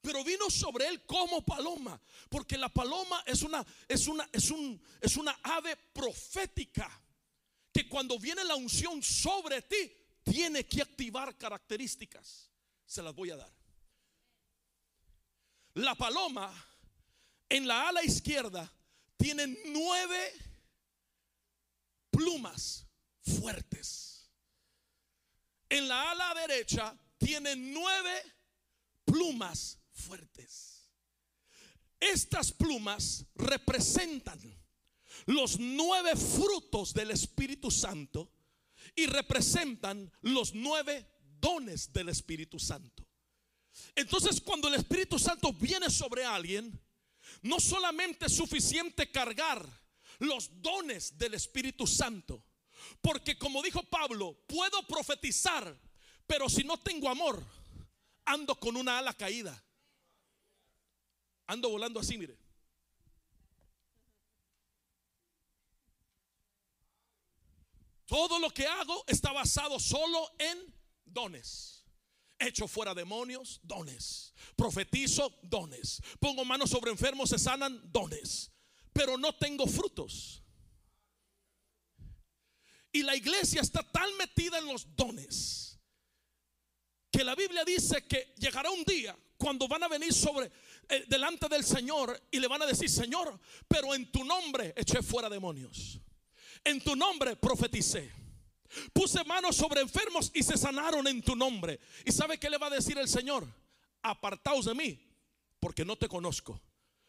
[0.00, 4.80] Pero vino sobre él como paloma, porque la paloma es una es una es un
[5.00, 6.88] es una ave profética
[7.72, 12.50] que cuando viene la unción sobre ti tiene que activar características.
[12.86, 13.52] Se las voy a dar.
[15.74, 16.52] La paloma
[17.48, 18.72] en la ala izquierda
[19.16, 20.32] tiene nueve
[22.10, 22.86] plumas
[23.22, 24.28] fuertes.
[25.68, 28.22] En la ala derecha tiene nueve
[29.04, 30.90] plumas fuertes.
[32.00, 34.38] Estas plumas representan
[35.26, 38.32] los nueve frutos del Espíritu Santo
[38.94, 41.06] y representan los nueve
[41.40, 43.06] dones del Espíritu Santo.
[43.94, 46.80] Entonces cuando el Espíritu Santo viene sobre alguien,
[47.42, 49.66] no solamente es suficiente cargar
[50.18, 52.44] los dones del Espíritu Santo,
[53.00, 55.76] porque como dijo Pablo, puedo profetizar,
[56.26, 57.44] pero si no tengo amor,
[58.24, 59.64] ando con una ala caída.
[61.48, 62.38] Ando volando así, mire.
[68.04, 71.86] Todo lo que hago está basado solo en dones.
[72.38, 74.34] Echo fuera demonios, dones.
[74.56, 76.00] Profetizo, dones.
[76.20, 78.52] Pongo manos sobre enfermos, se sanan, dones.
[78.92, 80.42] Pero no tengo frutos.
[82.92, 85.78] Y la iglesia está tan metida en los dones
[87.10, 90.50] que la Biblia dice que llegará un día cuando van a venir sobre
[90.88, 95.00] eh, delante del Señor y le van a decir, Señor, pero en tu nombre eché
[95.00, 96.00] fuera demonios.
[96.64, 98.12] En tu nombre profeticé.
[98.92, 101.78] Puse manos sobre enfermos y se sanaron en tu nombre.
[102.04, 103.46] ¿Y sabe qué le va a decir el Señor?
[104.02, 105.00] Apartaos de mí,
[105.60, 106.60] porque no te conozco.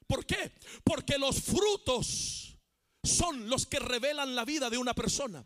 [0.08, 0.54] ¿Por qué?
[0.84, 2.58] Porque los frutos
[3.04, 5.46] son los que revelan la vida de una persona.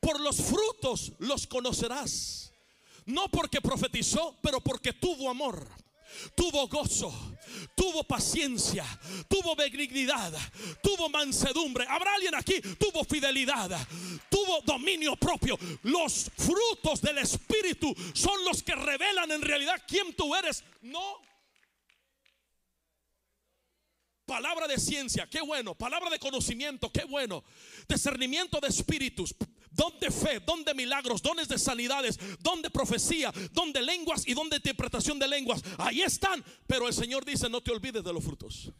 [0.00, 2.52] Por los frutos los conocerás.
[3.04, 5.68] No porque profetizó, pero porque tuvo amor
[6.34, 7.36] tuvo gozo,
[7.74, 8.84] tuvo paciencia,
[9.28, 10.32] tuvo benignidad,
[10.82, 11.86] tuvo mansedumbre.
[11.88, 12.60] ¿Habrá alguien aquí?
[12.60, 13.70] Tuvo fidelidad,
[14.28, 15.58] tuvo dominio propio.
[15.82, 20.64] Los frutos del Espíritu son los que revelan en realidad quién tú eres.
[20.82, 21.26] No
[24.26, 27.44] palabra de ciencia, qué bueno, palabra de conocimiento, qué bueno,
[27.88, 29.34] discernimiento de espíritus,
[29.76, 35.28] donde fe, donde milagros, dones de sanidades, donde profecía, donde lenguas y donde interpretación de
[35.28, 35.62] lenguas.
[35.78, 36.42] Ahí están.
[36.66, 38.72] Pero el Señor dice, no te olvides de los frutos.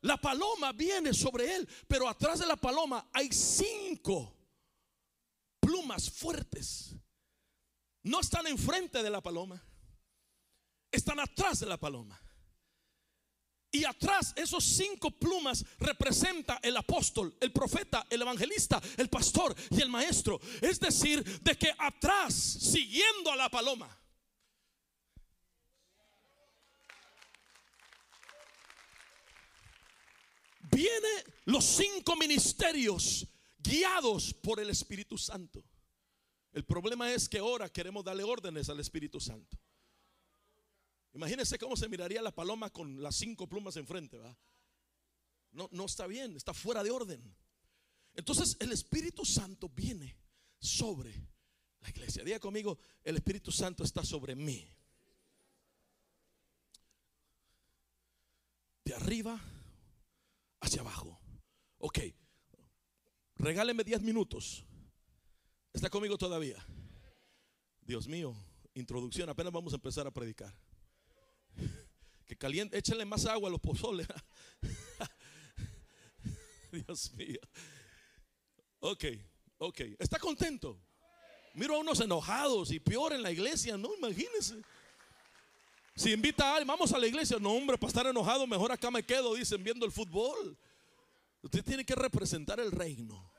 [0.00, 4.34] La paloma viene sobre él, pero atrás de la paloma hay cinco
[5.60, 6.96] plumas fuertes.
[8.02, 9.62] No están enfrente de la paloma,
[10.90, 12.20] están atrás de la paloma.
[13.74, 19.80] Y atrás esos cinco plumas representa el apóstol, el profeta, el evangelista, el pastor y
[19.80, 20.38] el maestro.
[20.60, 23.98] Es decir, de que atrás, siguiendo a la paloma,
[30.70, 35.64] viene los cinco ministerios guiados por el Espíritu Santo.
[36.52, 39.56] El problema es que ahora queremos darle órdenes al Espíritu Santo.
[41.14, 44.36] Imagínense cómo se miraría la paloma con las cinco plumas enfrente, ¿va?
[45.52, 47.22] No, no está bien, está fuera de orden.
[48.14, 50.16] Entonces el Espíritu Santo viene
[50.58, 51.14] sobre
[51.80, 52.24] la iglesia.
[52.24, 54.66] Diga conmigo, el Espíritu Santo está sobre mí.
[58.84, 59.40] De arriba
[60.60, 61.20] hacia abajo.
[61.78, 61.98] Ok,
[63.36, 64.64] regáleme 10 minutos.
[65.72, 66.64] ¿Está conmigo todavía?
[67.80, 68.34] Dios mío,
[68.74, 70.54] introducción, apenas vamos a empezar a predicar.
[72.36, 74.06] Caliente, échenle más agua a los pozoles.
[76.72, 77.40] Dios mío.
[78.80, 79.04] Ok,
[79.58, 79.80] ok.
[79.98, 80.78] ¿Está contento?
[81.54, 84.62] Miro a unos enojados y peor en la iglesia, no, imagínense.
[85.94, 88.90] Si invita a alguien, vamos a la iglesia, no, hombre, para estar enojado, mejor acá
[88.90, 90.56] me quedo, dicen, viendo el fútbol.
[91.42, 93.30] Usted tiene que representar el reino.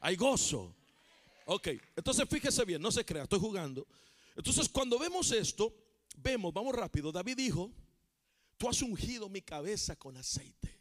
[0.00, 0.74] Hay gozo.
[1.46, 3.86] Ok, entonces fíjese bien, no se crea, estoy jugando.
[4.36, 5.72] Entonces cuando vemos esto,
[6.18, 7.72] vemos, vamos rápido, David dijo,
[8.58, 10.78] tú has ungido mi cabeza con aceite.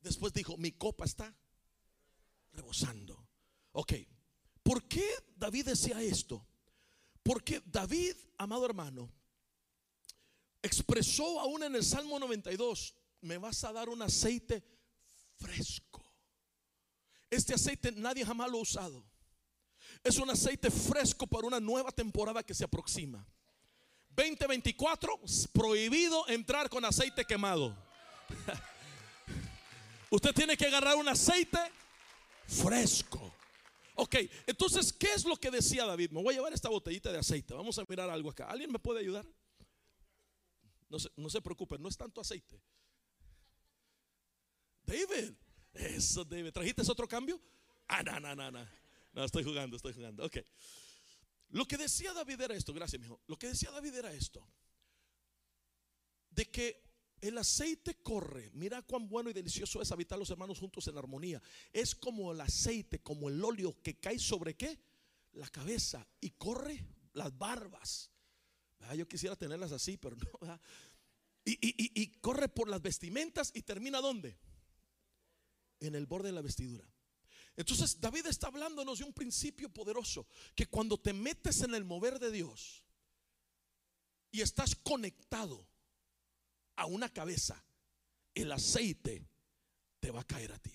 [0.00, 1.34] Después dijo, mi copa está
[2.52, 3.26] rebosando.
[3.72, 3.94] Ok,
[4.62, 5.04] ¿por qué
[5.36, 6.46] David decía esto?
[7.22, 9.10] Porque David, amado hermano,
[10.62, 14.62] expresó aún en el Salmo 92, me vas a dar un aceite
[15.36, 16.02] fresco.
[17.28, 19.04] Este aceite nadie jamás lo ha usado.
[20.02, 23.26] Es un aceite fresco para una nueva temporada que se aproxima.
[24.16, 25.20] 2024,
[25.52, 27.76] prohibido entrar con aceite quemado.
[30.10, 31.58] Usted tiene que agarrar un aceite
[32.46, 33.32] fresco.
[33.94, 36.10] Ok, entonces, ¿qué es lo que decía David?
[36.10, 37.54] Me voy a llevar esta botellita de aceite.
[37.54, 38.46] Vamos a mirar algo acá.
[38.48, 39.26] ¿Alguien me puede ayudar?
[40.88, 42.60] No se, no se preocupen, no es tanto aceite.
[44.82, 45.34] David,
[45.72, 46.50] eso David.
[46.50, 47.40] ¿Trajiste otro cambio?
[47.86, 48.66] Ah, no, no, no, no.
[49.12, 50.24] No, estoy jugando, estoy jugando.
[50.24, 50.38] Ok.
[51.50, 53.20] Lo que decía David era esto, gracias, mijo.
[53.26, 54.46] Lo que decía David era esto:
[56.30, 58.50] de que el aceite corre.
[58.54, 61.42] Mira cuán bueno y delicioso es habitar los hermanos juntos en armonía.
[61.72, 64.78] Es como el aceite, como el óleo que cae sobre qué?
[65.32, 68.10] La cabeza y corre las barbas.
[68.96, 70.60] Yo quisiera tenerlas así, pero no.
[71.44, 74.38] Y, y, corre por las vestimentas y termina ¿dónde?
[75.80, 76.84] En el borde de la vestidura.
[77.60, 82.18] Entonces David está hablándonos de un principio poderoso, que cuando te metes en el mover
[82.18, 82.82] de Dios
[84.30, 85.68] y estás conectado
[86.76, 87.62] a una cabeza,
[88.34, 89.28] el aceite
[90.00, 90.72] te va a caer a ti.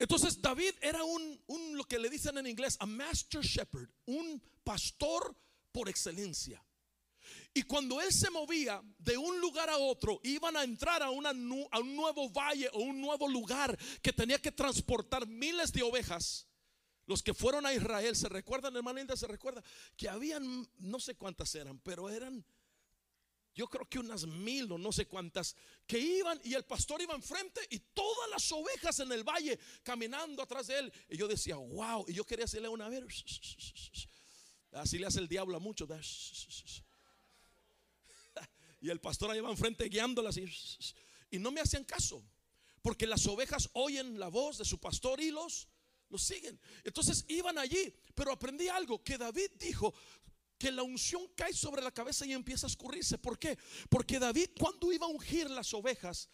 [0.00, 4.42] Entonces David era un, un, lo que le dicen en inglés, a master shepherd, un
[4.64, 5.36] pastor
[5.70, 6.60] por excelencia.
[7.54, 11.24] Y cuando él se movía de un lugar a otro, iban a entrar a, un
[11.96, 16.46] nuevo valle o un nuevo lugar que tenía que transportar miles de ovejas.
[17.06, 19.16] Los que fueron a Israel, ¿se recuerdan, hermana?
[19.16, 19.62] ¿Se recuerda?
[19.96, 22.44] Que habían, no sé cuántas eran, pero eran,
[23.54, 27.14] yo creo que unas mil o no sé cuántas, que iban y el pastor iba
[27.14, 30.92] enfrente y todas las ovejas en el valle caminando atrás de él.
[31.08, 33.02] Y yo decía, wow, y yo quería hacerle una vez.
[34.72, 35.88] Así le hace el diablo a muchos.
[38.80, 42.24] Y el pastor ahí va enfrente guiándolas y, no me hacían caso.
[42.82, 45.68] Porque las ovejas oyen la voz de su pastor y los,
[46.08, 46.58] los siguen.
[46.84, 47.92] Entonces iban allí.
[48.14, 49.94] Pero aprendí algo que David dijo.
[50.56, 53.16] Que la unción cae sobre la cabeza y empieza a escurrirse.
[53.18, 53.56] ¿Por qué?
[53.88, 56.28] Porque David cuando iba a ungir las ovejas,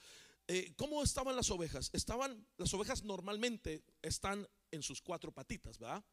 [0.47, 1.91] eh, ¿cómo estaban las ovejas?
[1.93, 6.05] Estaban, las ovejas normalmente están en sus cuatro patitas, ¿verdad?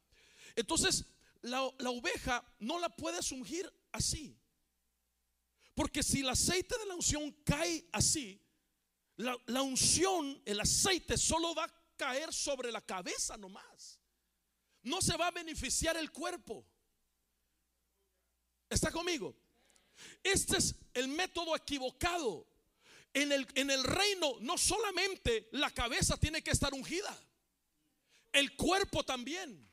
[0.56, 1.06] Entonces,
[1.42, 4.38] la, oveja no la puedes ungir así.
[5.74, 8.42] Porque si el aceite de la unción cae así,
[9.18, 14.00] la, la, unción, el aceite solo va a caer sobre la cabeza nomás.
[14.84, 16.66] No se va a beneficiar el cuerpo.
[18.70, 19.36] ¿Está conmigo?
[20.24, 22.48] Este es el método equivocado.
[23.14, 27.14] En el, en el reino no solamente la cabeza tiene que estar ungida,
[28.32, 29.70] el cuerpo también.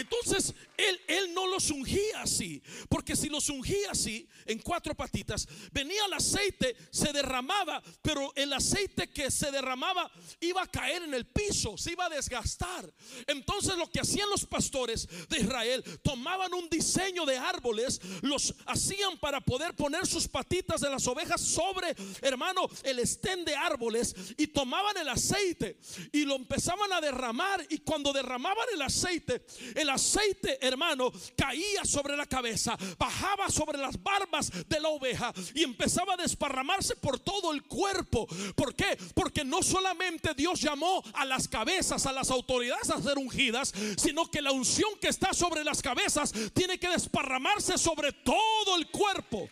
[0.00, 5.46] Entonces, él, él no los ungía así, porque si los ungía así, en cuatro patitas,
[5.72, 10.10] venía el aceite, se derramaba, pero el aceite que se derramaba
[10.40, 12.92] iba a caer en el piso, se iba a desgastar.
[13.26, 19.18] Entonces, lo que hacían los pastores de Israel, tomaban un diseño de árboles, los hacían
[19.18, 24.46] para poder poner sus patitas de las ovejas sobre, hermano, el estén de árboles y
[24.48, 25.78] tomaban el aceite
[26.12, 27.64] y lo empezaban a derramar.
[27.68, 34.02] Y cuando derramaban el aceite, el aceite, hermano, caía sobre la cabeza, bajaba sobre las
[34.02, 38.26] barbas de la oveja y empezaba a desparramarse por todo el cuerpo.
[38.54, 38.96] ¿Por qué?
[39.14, 44.30] Porque no solamente Dios llamó a las cabezas, a las autoridades a ser ungidas, sino
[44.30, 49.48] que la unción que está sobre las cabezas tiene que desparramarse sobre todo el cuerpo.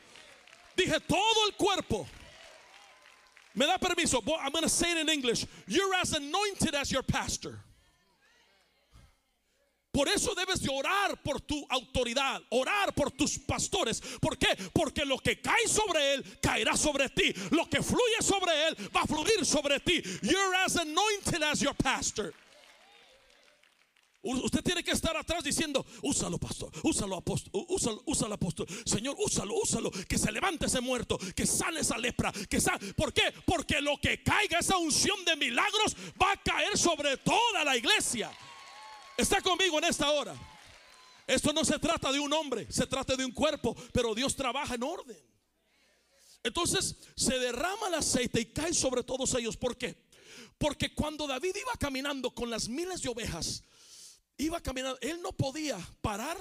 [0.77, 2.07] Dije todo el cuerpo.
[3.55, 4.23] Me da permiso.
[4.41, 5.45] I'm going to say it in English.
[5.67, 7.59] You're as anointed as your pastor.
[9.91, 14.01] Por eso debes de orar por tu autoridad, orar por tus pastores.
[14.21, 14.49] ¿Por qué?
[14.73, 17.33] Porque lo que cae sobre él caerá sobre ti.
[17.51, 20.03] Lo que fluye sobre él va a fluir sobre ti.
[20.23, 22.35] You're as anointed as your pastor.
[24.21, 27.65] Usted tiene que estar atrás diciendo, úsalo pastor, úsalo apóstol,
[28.05, 28.67] úsalo, apóstol.
[28.85, 32.93] Señor, úsalo, úsalo, que se levante ese muerto, que sane esa lepra, que sane.
[32.95, 33.33] ¿Por qué?
[33.47, 38.31] Porque lo que caiga, esa unción de milagros, va a caer sobre toda la iglesia.
[39.19, 40.35] Está conmigo en esta hora.
[41.27, 44.77] Esto no se trata de un hombre, se trata de un cuerpo, pero Dios trabaja
[44.77, 45.19] en orden.
[46.45, 49.57] Entonces se derrama el aceite y cae sobre todos ellos.
[49.57, 50.07] ¿Por qué?
[50.57, 53.65] Porque cuando David iba caminando con las miles de ovejas,
[54.37, 56.39] iba caminando, él no podía parar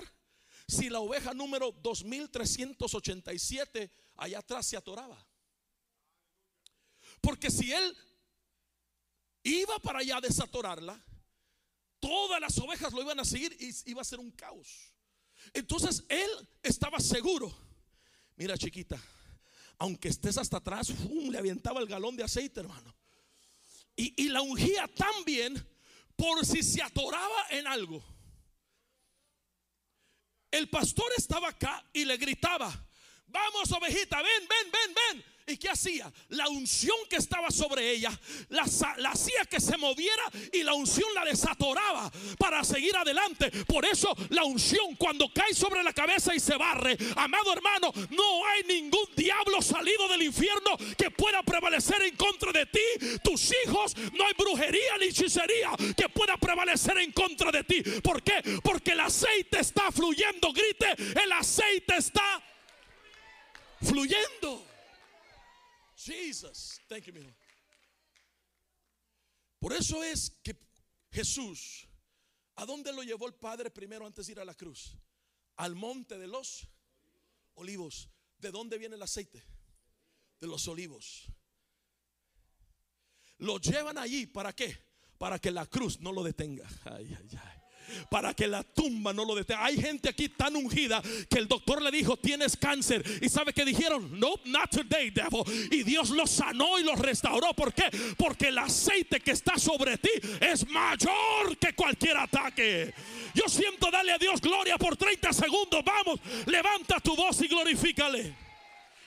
[0.68, 5.18] si la oveja número 2387 allá atrás se atoraba.
[7.22, 7.98] Porque si él
[9.42, 11.04] iba para allá a desatorarla,
[12.00, 14.94] todas las ovejas lo iban a seguir y iba a ser un caos.
[15.54, 16.30] Entonces él
[16.64, 17.56] estaba seguro.
[18.36, 19.02] Mira, chiquita,
[19.78, 22.96] aunque estés hasta atrás, le aventaba el galón de aceite, hermano.
[23.96, 25.56] Y, y la ungía tan bien
[26.16, 28.04] por si se atoraba en algo.
[30.52, 32.87] El pastor estaba acá y le gritaba,
[33.28, 35.38] vamos ovejita, ven, ven, ven, ven.
[35.50, 36.12] ¿Y qué hacía?
[36.30, 38.12] La unción que estaba sobre ella
[38.50, 43.50] la, hacía que se moviera y la unción la desatoraba para seguir adelante.
[43.66, 48.46] Por eso la unción cuando cae sobre la cabeza y se barre, amado hermano, no
[48.46, 53.96] hay ningún diablo salido del infierno que pueda prevalecer en contra de ti, tus hijos,
[54.14, 57.82] no hay brujería ni hechicería que pueda prevalecer en contra de ti.
[58.04, 58.60] ¿Por qué?
[58.62, 60.88] Porque el aceite está fluyendo, grite,
[61.24, 62.44] el aceite está
[63.82, 64.66] fluyendo.
[65.96, 66.80] Jesus.
[66.88, 67.14] Thank you,
[69.60, 70.56] Por eso es que
[71.12, 71.88] Jesús,
[72.56, 74.96] ¿a dónde lo llevó el Padre primero antes de ir a la cruz?
[75.56, 76.68] Al monte de los
[77.56, 78.10] olivos.
[78.38, 79.44] ¿De dónde viene el aceite?
[80.40, 81.26] De los olivos.
[83.40, 84.78] Lo llevan allí, ¿para qué?
[85.18, 86.68] Para que la cruz no lo detenga.
[86.86, 87.57] Ay, ay, ay
[88.10, 89.66] para que la tumba no lo detenga.
[89.66, 93.04] Hay gente aquí tan ungida que el doctor le dijo, tienes cáncer.
[93.22, 94.20] ¿Y sabe que dijeron?
[94.20, 95.44] No, not today, devil.
[95.72, 97.54] Y Dios lo sanó y lo restauró.
[97.54, 97.90] ¿Por qué?
[98.18, 102.94] Porque el aceite que está sobre ti es mayor que cualquier ataque.
[103.34, 105.84] Yo siento darle a Dios gloria por 30 segundos.
[105.84, 108.34] Vamos, levanta tu voz y glorifícale.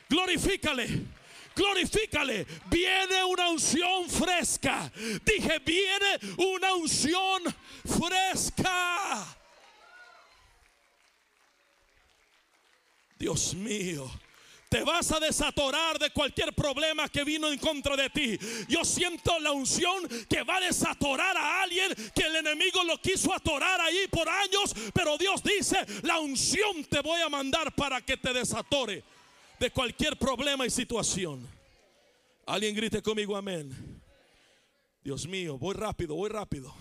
[0.09, 1.20] Glorifícale
[1.55, 2.47] glorifícale.
[2.71, 4.91] Viene una unción fresca.
[5.25, 7.43] Dije, viene una unción
[7.85, 9.37] fresca.
[13.19, 14.11] Dios mío.
[14.71, 18.39] Te vas a desatorar de cualquier problema que vino en contra de ti.
[18.69, 23.35] Yo siento la unción que va a desatorar a alguien que el enemigo lo quiso
[23.35, 24.73] atorar ahí por años.
[24.95, 29.03] Pero Dios dice, la unción te voy a mandar para que te desatore
[29.61, 31.47] de cualquier problema y situación.
[32.47, 34.03] Alguien grite conmigo amén.
[35.03, 36.75] Dios mío, voy rápido, voy rápido.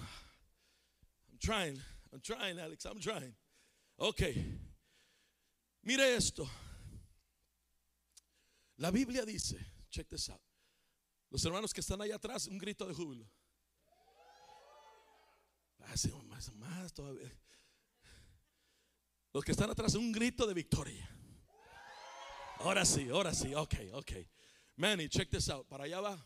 [1.27, 1.77] I'm trying,
[2.11, 3.35] I'm trying, Alex, I'm trying.
[3.97, 4.21] Ok.
[5.81, 6.49] Mire esto.
[8.77, 9.57] La Biblia dice,
[9.89, 10.41] check this out.
[11.29, 13.29] Los hermanos que están allá atrás, un grito de júbilo.
[15.79, 17.29] Hace más, más todavía.
[19.33, 21.18] Los que están atrás, un grito de victoria.
[22.59, 24.11] Ahora sí, ahora sí, ok, ok.
[24.75, 25.65] Manny, check this out.
[25.67, 26.25] Para allá va.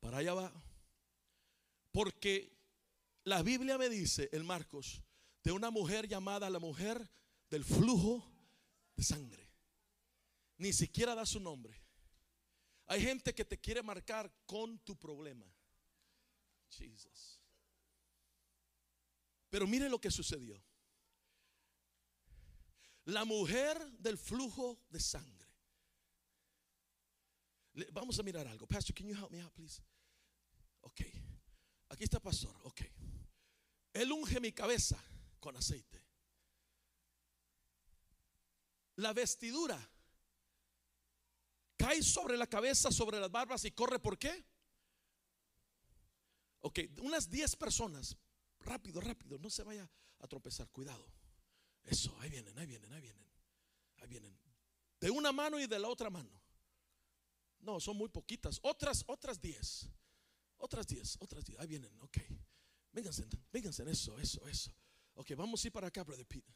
[0.00, 0.52] Para allá va.
[1.90, 2.52] Porque
[3.24, 5.02] la Biblia me dice, el Marcos,
[5.42, 7.08] de una mujer llamada la mujer
[7.50, 8.22] del flujo
[8.94, 9.50] de sangre.
[10.58, 11.80] Ni siquiera da su nombre.
[12.86, 15.46] Hay gente que te quiere marcar con tu problema.
[16.68, 17.40] Jesus.
[19.48, 20.62] Pero mire lo que sucedió
[23.04, 25.48] la mujer del flujo de sangre.
[27.92, 28.66] Vamos a mirar algo.
[28.66, 29.82] Pastor, can you help me out, please?
[30.82, 31.00] Ok.
[31.88, 32.54] Aquí está pastor.
[32.64, 32.82] Ok.
[33.94, 35.02] Él unge mi cabeza
[35.40, 36.00] con aceite.
[38.96, 39.78] La vestidura
[41.76, 43.98] cae sobre la cabeza, sobre las barbas y corre.
[43.98, 44.44] ¿Por qué?
[46.60, 48.16] Ok, unas 10 personas.
[48.60, 49.38] Rápido, rápido.
[49.38, 49.90] No se vaya
[50.20, 50.68] a tropezar.
[50.70, 51.04] Cuidado.
[51.84, 53.26] Eso, ahí vienen, ahí vienen, ahí vienen.
[53.96, 54.38] Ahí vienen.
[55.00, 56.30] De una mano y de la otra mano.
[57.60, 58.58] No, son muy poquitas.
[58.62, 59.88] Otras, otras diez.
[60.58, 61.58] Otras diez, otras diez.
[61.58, 62.18] Ahí vienen, ok.
[62.92, 64.70] Vénganse, vénganse, eso, eso, eso.
[65.14, 66.54] Ok, vamos a ir para acá, Brother Pete.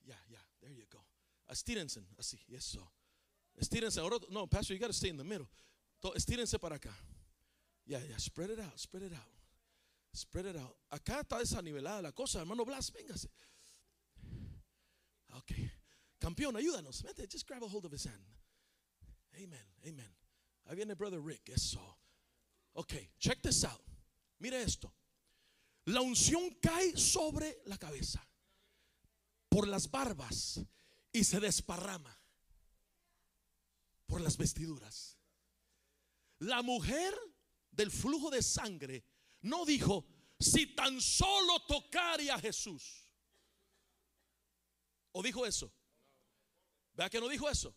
[0.00, 1.04] Ya, ya, there you go.
[1.48, 2.92] Estírense, así, eso.
[3.54, 4.00] Estírense.
[4.00, 5.48] Ahora, no, Pastor, you gotta stay in the middle.
[6.14, 6.94] Estírense para acá.
[7.84, 9.36] Ya, ya, spread it out, spread it out.
[10.12, 10.76] Spread it out.
[10.90, 13.28] Acá está desanivelada la cosa, hermano Blas, véngase.
[15.36, 15.52] Ok.
[16.18, 17.02] Campeón, ayúdanos.
[17.02, 18.24] Vete, just grab a hold of his hand.
[19.34, 20.16] Amen, amen.
[20.66, 21.50] Ahí viene Brother Rick.
[21.50, 21.80] Eso.
[22.74, 23.82] Ok, check this out.
[24.40, 24.92] Mire esto.
[25.86, 28.20] La unción cae sobre la cabeza,
[29.48, 30.60] por las barbas
[31.12, 32.18] y se desparrama
[34.06, 35.16] por las vestiduras.
[36.40, 37.14] La mujer
[37.70, 39.04] del flujo de sangre
[39.42, 40.06] no dijo,
[40.40, 43.05] si tan solo tocaría a Jesús.
[45.18, 45.72] ¿O dijo eso?
[46.92, 47.74] Vea que no dijo eso.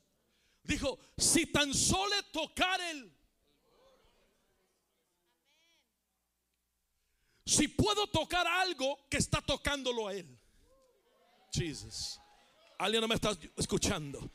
[0.62, 3.18] Dijo, si tan solo tocar el...
[7.46, 10.38] Si puedo tocar algo que está tocándolo a él.
[11.54, 12.20] Jesus.
[12.78, 14.30] Alguien no me está escuchando.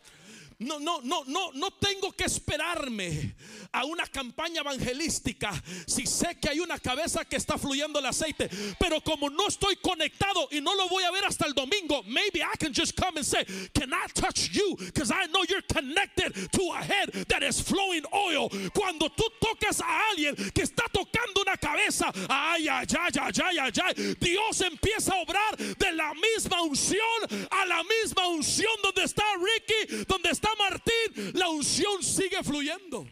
[0.65, 3.35] No, no, no, no, no tengo que esperarme
[3.71, 5.53] a una campaña evangelística
[5.87, 8.49] si sé que hay una cabeza que está fluyendo el aceite.
[8.79, 12.41] Pero como no estoy conectado y no lo voy a ver hasta el domingo, maybe
[12.41, 13.45] I can just come and say,
[13.75, 14.77] Can I touch you?
[14.79, 18.49] Because I know you're connected to a head that is flowing oil.
[18.75, 23.71] Cuando tú tocas a alguien que está tocando una cabeza, ay, ay, ay, ay, ay,
[23.85, 29.25] ay, Dios empieza a obrar de la misma unción a la misma unción donde está
[29.37, 33.07] Ricky, donde está Martín, la unción sigue fluyendo.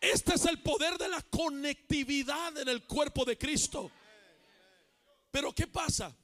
[0.00, 3.90] Este es el poder de la conectividad en el cuerpo de Cristo.
[5.30, 6.14] Pero ¿qué pasa?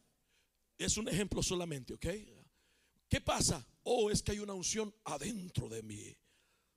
[0.77, 2.07] Es un ejemplo solamente, ¿ok?
[3.09, 3.65] ¿Qué pasa?
[3.85, 6.17] Oh, es que hay una unción adentro de mí.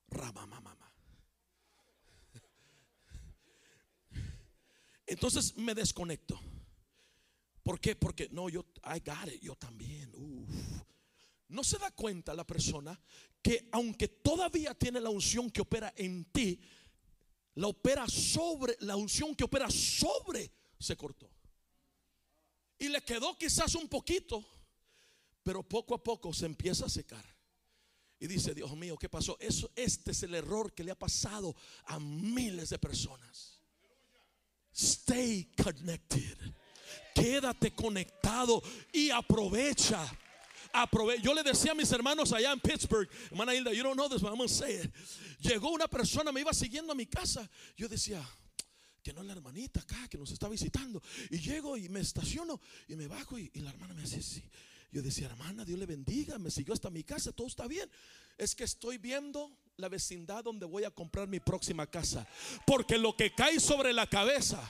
[0.07, 0.47] Rama.
[5.11, 6.39] Entonces me desconecto.
[7.63, 7.97] ¿Por qué?
[7.97, 10.09] Porque no, yo, I got it, yo también.
[10.15, 10.80] Uf.
[11.51, 12.99] No se da cuenta la persona
[13.41, 16.59] que aunque todavía tiene la unción que opera en ti,
[17.55, 21.29] la opera sobre, la unción que opera sobre se cortó.
[22.79, 24.43] Y le quedó quizás un poquito,
[25.43, 27.23] pero poco a poco se empieza a secar.
[28.19, 29.35] Y dice, Dios mío, ¿qué pasó?
[29.39, 33.59] Eso, este es el error que le ha pasado a miles de personas.
[34.73, 36.37] Stay connected.
[37.13, 40.07] Quédate conectado y aprovecha
[41.21, 44.21] yo le decía a mis hermanos allá en Pittsburgh, hermana Hilda, you don't know this,
[44.21, 44.91] but I'm gonna say it.
[45.39, 47.49] Llegó una persona, me iba siguiendo a mi casa.
[47.75, 48.23] Yo decía,
[49.01, 51.01] que no es la hermanita acá que nos está visitando.
[51.29, 54.43] Y llego y me estaciono y me bajo y, la hermana me dice, sí.
[54.91, 57.89] Yo decía, hermana, Dios le bendiga, me siguió hasta mi casa, todo está bien.
[58.37, 62.27] Es que estoy viendo la vecindad donde voy a comprar mi próxima casa.
[62.67, 64.61] Porque lo que cae sobre la cabeza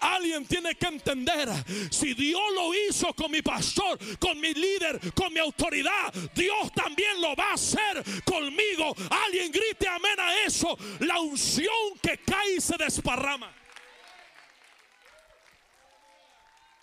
[0.00, 1.48] Alguien tiene que entender,
[1.90, 7.20] si Dios lo hizo con mi pastor, con mi líder, con mi autoridad, Dios también
[7.20, 8.94] lo va a hacer conmigo.
[9.24, 10.76] Alguien grite amén a eso.
[11.00, 13.54] La unción que cae y se desparrama.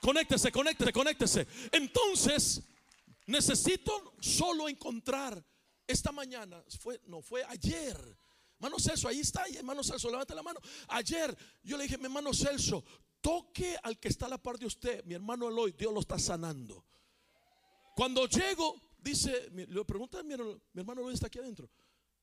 [0.01, 1.47] Conéctese, conéctese, conéctese.
[1.71, 2.61] Entonces,
[3.25, 5.41] necesito solo encontrar
[5.87, 6.63] esta mañana,
[7.07, 7.97] no fue ayer
[8.63, 10.57] Hermano Celso, ahí está, hermano Celso, levante la mano.
[10.87, 12.81] Ayer yo le dije, mi hermano Celso,
[13.19, 16.17] toque al que está a la par de usted, mi hermano Eloy, Dios lo está
[16.17, 16.85] sanando.
[17.93, 21.69] Cuando llego, dice, le pregunta mi, mi hermano Eloy está aquí adentro.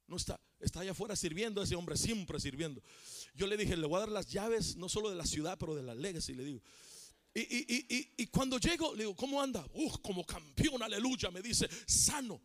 [0.07, 2.83] No está, está allá afuera sirviendo, ese hombre siempre sirviendo.
[3.35, 5.75] Yo le dije, le voy a dar las llaves, no solo de la ciudad, pero
[5.75, 6.63] de la legacy, le digo.
[7.35, 9.63] Y, y, y, y cuando llego, le digo, ¿cómo anda?
[9.75, 12.41] Uh, como campeón, aleluya, me dice, sano.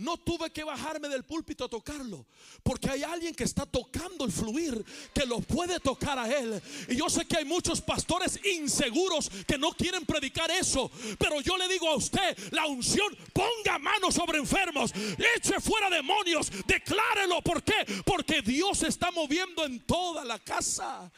[0.00, 2.24] No tuve que bajarme del púlpito a tocarlo,
[2.62, 4.82] porque hay alguien que está tocando el fluir,
[5.12, 6.60] que lo puede tocar a él.
[6.88, 11.58] Y yo sé que hay muchos pastores inseguros que no quieren predicar eso, pero yo
[11.58, 14.90] le digo a usted, la unción, ponga manos sobre enfermos,
[15.36, 17.42] eche fuera demonios, declárelo.
[17.42, 17.84] ¿Por qué?
[18.06, 21.12] Porque Dios está moviendo en toda la casa.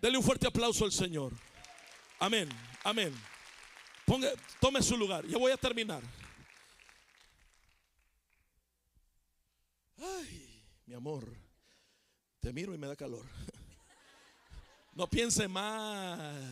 [0.00, 1.34] Dele un fuerte aplauso al Señor.
[2.18, 2.48] Amén,
[2.84, 3.14] amén.
[4.06, 5.26] Ponga, tome su lugar.
[5.26, 6.00] Ya voy a terminar.
[10.00, 11.30] Ay, mi amor,
[12.40, 13.26] te miro y me da calor.
[14.92, 16.44] No piense más.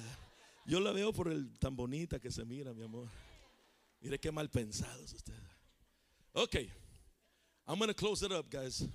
[0.64, 3.08] Yo la veo por el tan bonita que se mira, mi amor.
[4.00, 5.42] Mire qué mal pensados ustedes.
[6.32, 6.54] Ok,
[7.66, 8.86] I'm gonna close it up, guys.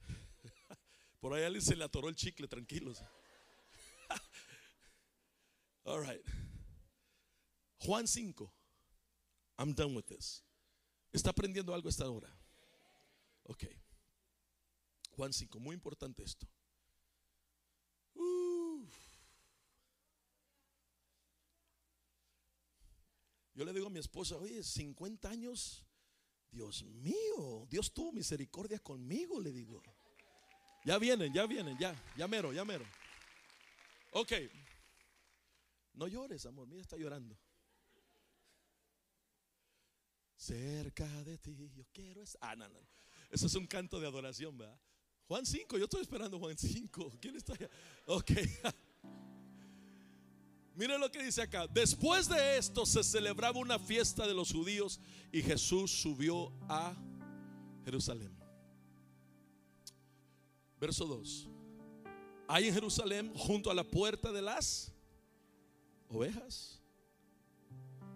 [1.20, 3.02] Por ahí alguien se le atoró el chicle, tranquilos.
[5.84, 6.22] All right.
[7.78, 8.52] Juan 5.
[9.58, 10.44] I'm done with this.
[11.12, 12.37] ¿Está aprendiendo algo esta hora?
[13.48, 13.64] Ok.
[15.16, 16.46] Juan 5, muy importante esto.
[23.58, 25.84] Yo le digo a mi esposa, oye, 50 años,
[26.52, 29.82] Dios mío, Dios tuvo misericordia conmigo, le digo.
[30.84, 32.84] Ya vienen, ya vienen, ya, ya mero, ya mero.
[34.12, 34.32] Ok.
[35.94, 37.36] No llores, amor, mira, está llorando.
[40.36, 42.38] Cerca de ti, yo quiero es.
[42.40, 42.78] Ah, no, no.
[43.30, 44.78] Eso es un canto de adoración, ¿verdad?
[45.26, 47.18] Juan 5, yo estoy esperando Juan 5.
[47.20, 47.68] ¿Quién está allá?
[48.06, 48.30] Ok.
[50.74, 51.66] Mire lo que dice acá.
[51.66, 55.00] Después de esto se celebraba una fiesta de los judíos
[55.32, 56.94] y Jesús subió a
[57.84, 58.32] Jerusalén.
[60.80, 61.48] Verso 2.
[62.46, 64.92] Hay en Jerusalén, junto a la puerta de las
[66.08, 66.80] ovejas,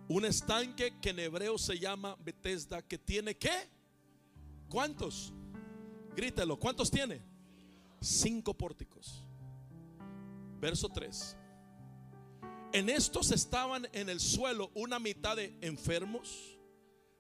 [0.08, 3.68] Un estanque que en hebreo se llama Bethesda, que tiene qué?
[4.72, 5.34] ¿Cuántos?
[6.16, 7.20] Grítelo, ¿cuántos tiene?
[8.00, 9.22] Cinco pórticos.
[10.62, 11.36] Verso 3.
[12.72, 16.56] En estos estaban en el suelo una mitad de enfermos,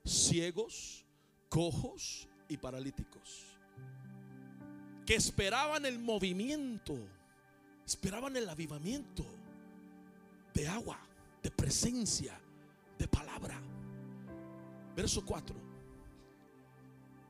[0.02, 1.04] ciegos,
[1.50, 3.44] cojos y paralíticos,
[5.04, 6.96] que esperaban el movimiento,
[7.84, 9.26] esperaban el avivamiento
[10.54, 10.98] de agua,
[11.42, 12.40] de presencia,
[12.98, 13.60] de palabra.
[14.96, 15.71] Verso 4.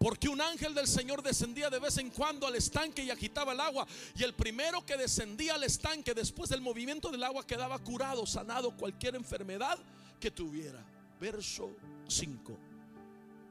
[0.02, 3.60] Porque un ángel del Señor descendía de vez en cuando al estanque y agitaba el
[3.60, 3.86] agua.
[4.16, 8.76] Y el primero que descendía al estanque después del movimiento del agua quedaba curado, sanado
[8.76, 9.78] cualquier enfermedad
[10.18, 10.84] que tuviera.
[11.20, 11.70] Verso
[12.08, 12.58] 5.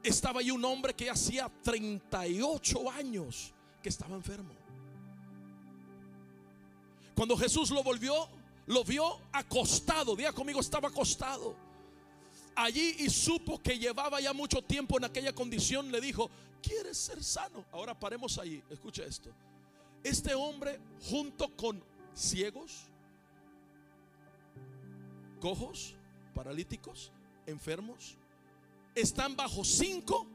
[0.02, 4.52] Estaba ahí un hombre que hacía 38 años que estaba enfermo.
[7.14, 8.28] Cuando Jesús lo volvió,
[8.66, 10.14] lo vio acostado.
[10.14, 11.56] Diga conmigo, estaba acostado
[12.56, 16.30] allí y supo que llevaba ya mucho tiempo en aquella condición, le dijo,
[16.62, 17.64] ¿quieres ser sano?
[17.72, 19.30] Ahora paremos ahí, escucha esto.
[20.02, 21.82] Este hombre junto con
[22.14, 22.86] ciegos,
[25.40, 25.94] cojos,
[26.34, 27.12] paralíticos,
[27.46, 28.16] enfermos,
[28.94, 30.26] están bajo cinco.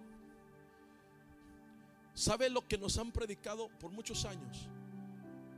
[2.14, 4.68] ¿Sabe lo que nos han predicado por muchos años?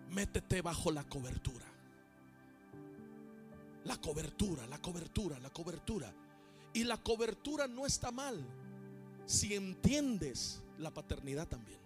[0.10, 1.66] Métete bajo la cobertura.
[3.86, 6.14] La cobertura, la cobertura, la cobertura.
[6.74, 8.38] Y la cobertura no está mal
[9.26, 11.80] si entiendes la paternidad también.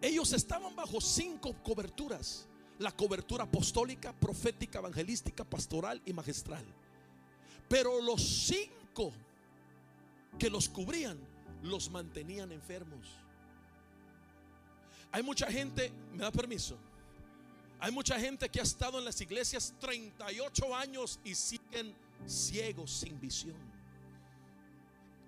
[0.00, 2.46] Ellos estaban bajo cinco coberturas.
[2.78, 6.64] La cobertura apostólica, profética, evangelística, pastoral y magistral.
[7.68, 9.12] Pero los cinco
[10.38, 11.18] que los cubrían
[11.62, 13.06] los mantenían enfermos.
[15.12, 16.76] Hay mucha gente, me da permiso.
[17.82, 21.92] Hay mucha gente que ha estado en las iglesias 38 años y siguen
[22.28, 23.56] ciegos sin visión.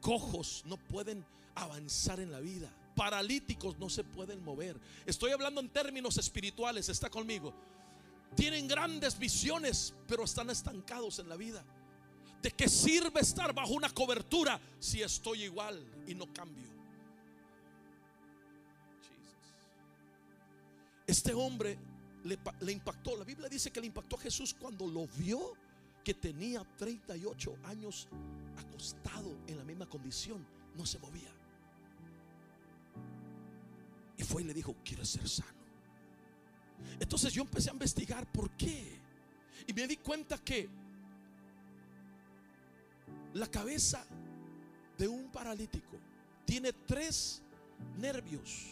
[0.01, 1.27] Cojos no pueden
[1.57, 2.73] avanzar en la vida.
[2.95, 4.79] Paralíticos no se pueden mover.
[5.05, 7.53] Estoy hablando en términos espirituales, está conmigo.
[8.37, 11.65] Tienen grandes visiones, pero están estancados en la vida.
[12.41, 16.69] ¿De qué sirve estar bajo una cobertura si estoy igual y no cambio?
[21.05, 21.94] Este hombre
[22.25, 23.17] le, impactó.
[23.17, 25.55] La Biblia dice que le impactó a Jesús cuando lo vio
[26.03, 28.09] que tenía 38 años
[28.57, 30.45] acostado en la misma condición,
[30.77, 31.31] no se movía.
[34.17, 35.65] Y fue y le dijo, ¿quieres ser sano?
[37.01, 39.01] Entonces yo empecé a investigar por qué.
[39.67, 40.69] Y me di cuenta que
[43.33, 44.05] la cabeza
[44.99, 45.99] de un paralítico
[46.45, 47.43] tiene tres
[47.99, 48.67] nervios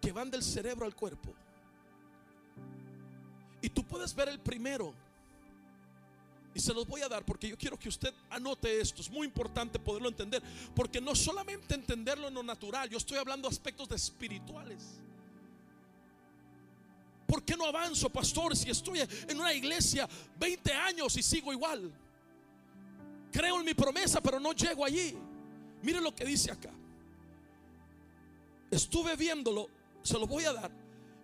[0.00, 1.34] que van del cerebro al cuerpo.
[3.62, 4.94] Y tú puedes ver el primero
[6.52, 9.02] y se los voy a dar porque yo quiero que usted anote esto.
[9.02, 10.42] Es muy importante poderlo entender.
[10.74, 15.00] Porque no solamente entenderlo en lo natural, yo estoy hablando aspectos de espirituales.
[17.26, 20.08] ¿Por qué no avanzo, pastor, si estoy en una iglesia
[20.40, 21.92] 20 años y sigo igual?
[23.30, 25.16] Creo en mi promesa, pero no llego allí.
[25.82, 26.72] Mire lo que dice acá.
[28.72, 29.68] Estuve viéndolo,
[30.02, 30.72] se lo voy a dar.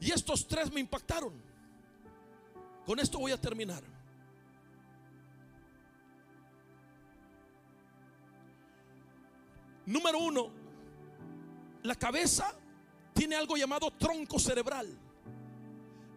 [0.00, 1.45] Y estos tres me impactaron.
[2.86, 3.82] Con esto voy a terminar.
[9.84, 10.50] Número uno,
[11.82, 12.52] la cabeza
[13.12, 14.88] tiene algo llamado tronco cerebral.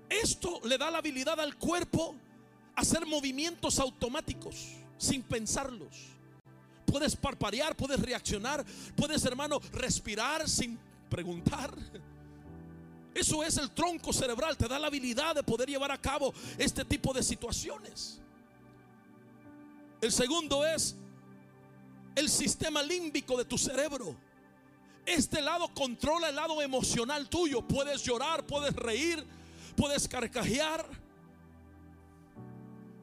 [0.09, 2.15] Esto le da la habilidad al cuerpo
[2.75, 5.95] hacer movimientos automáticos sin pensarlos.
[6.85, 8.65] Puedes parpadear, puedes reaccionar,
[8.95, 11.75] puedes, hermano, respirar sin preguntar.
[13.19, 16.85] Eso es el tronco cerebral, te da la habilidad de poder llevar a cabo este
[16.85, 18.21] tipo de situaciones.
[19.99, 20.95] El segundo es
[22.15, 24.15] el sistema límbico de tu cerebro.
[25.05, 27.61] Este lado controla el lado emocional tuyo.
[27.61, 29.25] Puedes llorar, puedes reír,
[29.75, 30.85] puedes carcajear,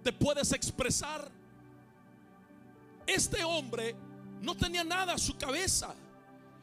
[0.02, 1.30] te puedes expresar.
[3.06, 3.94] Este hombre
[4.40, 5.94] no tenía nada a su cabeza.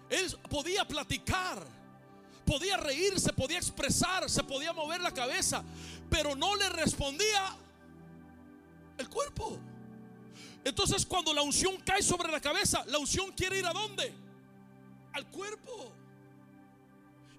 [0.10, 1.64] Él podía platicar,
[2.46, 5.64] podía reírse, podía expresar, se podía mover la cabeza,
[6.10, 7.56] pero no le respondía
[8.98, 9.58] el cuerpo.
[10.64, 14.14] Entonces cuando la unción cae sobre la cabeza, la unción quiere ir a dónde?
[15.14, 15.91] Al cuerpo.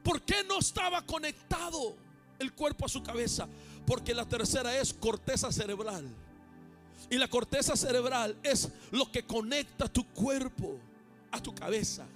[0.02, 1.96] ¿Por qué no estaba conectado
[2.38, 3.48] el cuerpo a su cabeza?
[3.86, 6.06] Porque la tercera es corteza cerebral.
[7.10, 10.78] Y la corteza cerebral es lo que conecta tu cuerpo
[11.30, 12.06] a tu cabeza.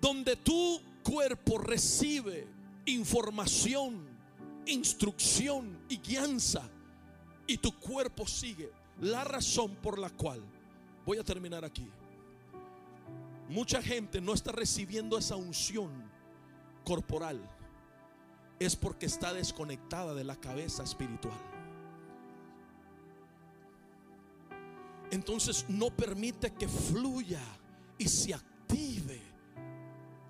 [0.00, 2.46] Donde tu cuerpo recibe
[2.86, 4.06] información,
[4.66, 6.68] instrucción y guianza.
[7.46, 10.42] Y tu cuerpo sigue la razón por la cual,
[11.06, 11.88] voy a terminar aquí,
[13.48, 15.90] mucha gente no está recibiendo esa unción
[16.84, 17.40] corporal
[18.58, 21.38] es porque está desconectada de la cabeza espiritual.
[25.10, 27.40] Entonces no permite que fluya
[27.96, 29.27] y se active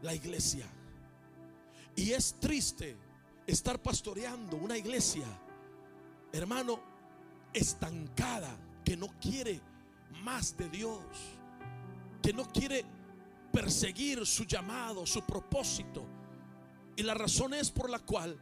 [0.03, 0.67] la iglesia.
[1.97, 2.97] Y es triste
[3.47, 5.27] estar pastoreando una iglesia,
[6.33, 6.81] hermano,
[7.53, 9.61] estancada, que no quiere
[10.23, 11.03] más de Dios,
[12.23, 12.85] que no quiere
[13.53, 16.05] perseguir su llamado, su propósito.
[16.97, 18.39] Y la razón es por la cual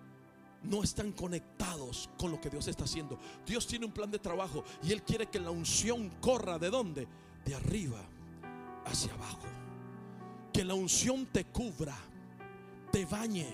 [0.63, 3.19] no están conectados con lo que Dios está haciendo.
[3.47, 7.09] Dios tiene un plan de trabajo y Él quiere que la unción corra de dónde?
[7.45, 8.03] De arriba
[8.85, 9.47] hacia abajo.
[10.57, 11.95] Que la unción te cubra,
[12.91, 13.47] te bañe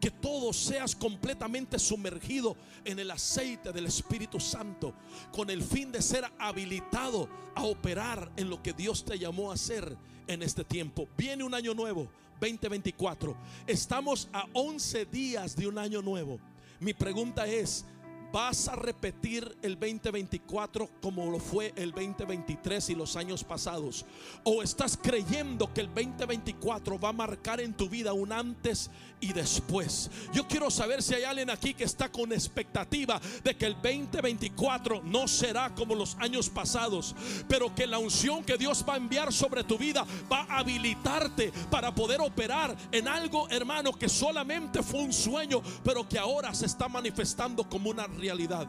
[0.00, 4.94] que todo seas completamente sumergido en el aceite del Espíritu Santo
[5.32, 9.54] con el fin de ser habilitado a operar en lo que Dios te llamó a
[9.54, 9.96] hacer
[10.28, 11.08] en este tiempo.
[11.18, 12.08] Viene un año nuevo,
[12.40, 13.36] 2024.
[13.66, 16.38] Estamos a 11 días de un año nuevo.
[16.78, 17.84] Mi pregunta es,
[18.32, 24.04] vas a repetir el 2024 como lo fue el 2023 y los años pasados?
[24.44, 29.32] ¿O estás creyendo que el 2024 va a marcar en tu vida un antes y
[29.32, 30.10] después?
[30.32, 35.02] Yo quiero saber si hay alguien aquí que está con expectativa de que el 2024
[35.04, 37.14] no será como los años pasados,
[37.48, 41.52] pero que la unción que Dios va a enviar sobre tu vida va a habilitarte
[41.70, 46.66] para poder operar en algo, hermano, que solamente fue un sueño, pero que ahora se
[46.66, 48.68] está manifestando como una realidad.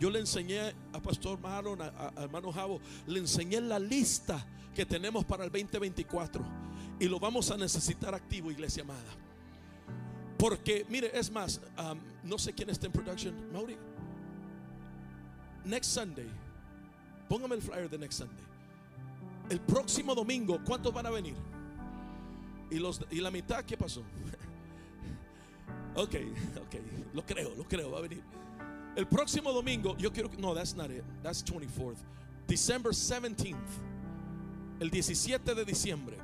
[0.00, 5.24] Yo le enseñé a Pastor Marlon, a, hermano Javo, le enseñé la lista que tenemos
[5.24, 6.44] para el 2024
[6.98, 9.00] y lo vamos a necesitar activo, iglesia amada.
[10.38, 11.60] Porque, mire, es más,
[12.24, 13.76] no sé quién está en production, Mauri.
[15.64, 16.28] Next Sunday,
[17.28, 18.44] póngame el flyer de next Sunday.
[19.48, 21.34] El próximo domingo, ¿cuántos van a venir?
[22.70, 24.02] Y, los, y la mitad, ¿qué pasó?
[25.96, 26.14] Ok,
[26.56, 26.74] ok,
[27.14, 28.22] lo creo, lo creo, va a venir.
[28.96, 31.98] El próximo domingo, yo quiero que, no, that's not it, that's 24th.
[32.46, 33.54] December 17th,
[34.80, 36.18] el 17 de diciembre.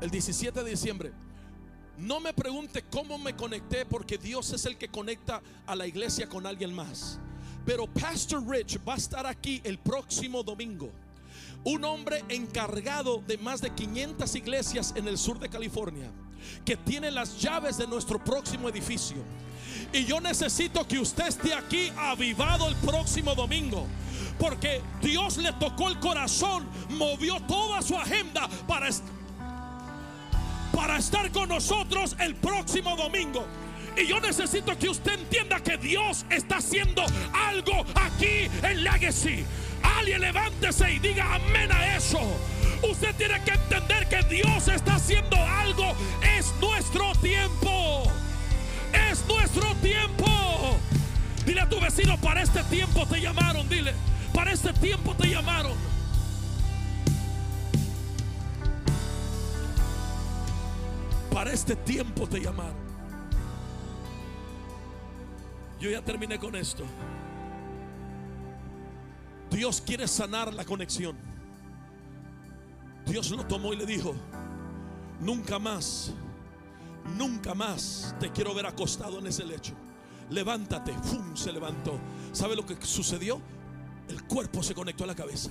[0.00, 1.12] El 17 de diciembre.
[1.96, 6.28] No me pregunte cómo me conecté, porque Dios es el que conecta a la iglesia
[6.28, 7.20] con alguien más.
[7.64, 10.90] Pero Pastor Rich va a estar aquí el próximo domingo.
[11.64, 16.10] Un hombre encargado de más de 500 iglesias en el sur de California
[16.64, 19.16] que tiene las llaves de nuestro próximo edificio.
[19.92, 23.86] Y yo necesito que usted esté aquí avivado el próximo domingo.
[24.38, 28.88] Porque Dios le tocó el corazón, movió toda su agenda para,
[30.74, 33.44] para estar con nosotros el próximo domingo.
[33.96, 39.44] Y yo necesito que usted entienda que Dios está haciendo algo aquí en Legacy.
[39.82, 42.20] Alguien levántese y diga amén a eso.
[42.82, 45.94] Usted tiene que entender que Dios está haciendo algo.
[46.36, 48.04] Es nuestro tiempo.
[48.92, 50.26] Es nuestro tiempo.
[51.46, 53.68] Dile a tu vecino, para este tiempo te llamaron.
[53.68, 53.94] Dile,
[54.34, 55.76] para este tiempo te llamaron.
[61.32, 62.82] Para este tiempo te llamaron.
[65.80, 66.84] Yo ya terminé con esto.
[69.50, 71.31] Dios quiere sanar la conexión.
[73.06, 74.14] Dios lo tomó y le dijo,
[75.20, 76.12] nunca más,
[77.18, 79.74] nunca más te quiero ver acostado en ese lecho.
[80.30, 81.36] Levántate, ¡fum!
[81.36, 81.98] se levantó.
[82.32, 83.40] ¿Sabe lo que sucedió?
[84.08, 85.50] El cuerpo se conectó a la cabeza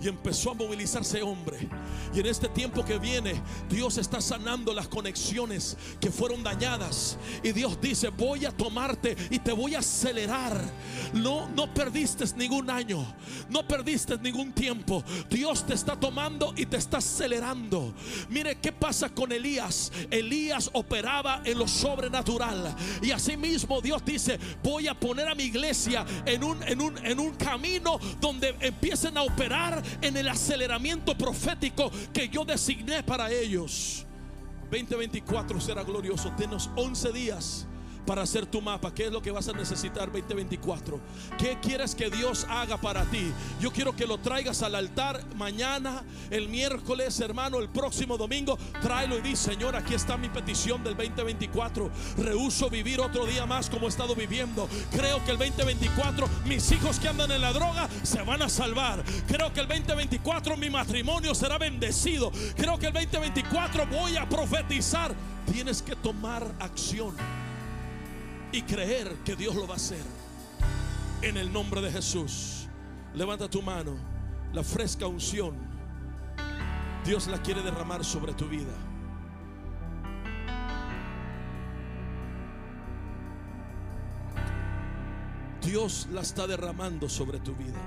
[0.00, 1.68] y empezó a movilizarse hombre.
[2.14, 7.18] Y en este tiempo que viene, Dios está sanando las conexiones que fueron dañadas.
[7.42, 10.60] Y Dios dice, voy a tomarte y te voy a acelerar.
[11.12, 13.04] No, no perdiste ningún año,
[13.48, 15.04] no perdiste ningún tiempo.
[15.30, 17.94] Dios te está tomando y te está acelerando.
[18.28, 19.92] Mire qué pasa con Elías.
[20.10, 22.74] Elías operaba en lo sobrenatural.
[23.02, 27.18] Y asimismo Dios dice, voy a poner a mi iglesia en un, en un, en
[27.18, 34.06] un camino donde empiecen a operar en el aceleramiento profético que yo designé para ellos.
[34.70, 36.32] 2024 será glorioso.
[36.36, 37.66] Tenos 11 días
[38.06, 38.92] para hacer tu mapa.
[38.94, 41.00] ¿Qué es lo que vas a necesitar 2024?
[41.38, 43.32] ¿Qué quieres que Dios haga para ti?
[43.60, 48.58] Yo quiero que lo traigas al altar mañana, el miércoles, hermano, el próximo domingo.
[48.80, 51.90] Tráelo y di, Señor, aquí está mi petición del 2024.
[52.18, 54.68] Rehuso vivir otro día más como he estado viviendo.
[54.90, 59.04] Creo que el 2024 mis hijos que andan en la droga se van a salvar.
[59.26, 62.32] Creo que el 2024 mi matrimonio será bendecido.
[62.56, 65.14] Creo que el 2024 voy a profetizar.
[65.50, 67.14] Tienes que tomar acción
[68.52, 70.04] y creer que Dios lo va a hacer.
[71.22, 72.68] En el nombre de Jesús.
[73.14, 73.96] Levanta tu mano.
[74.52, 75.54] La fresca unción.
[77.04, 78.72] Dios la quiere derramar sobre tu vida.
[85.62, 87.78] Dios la está derramando sobre tu vida.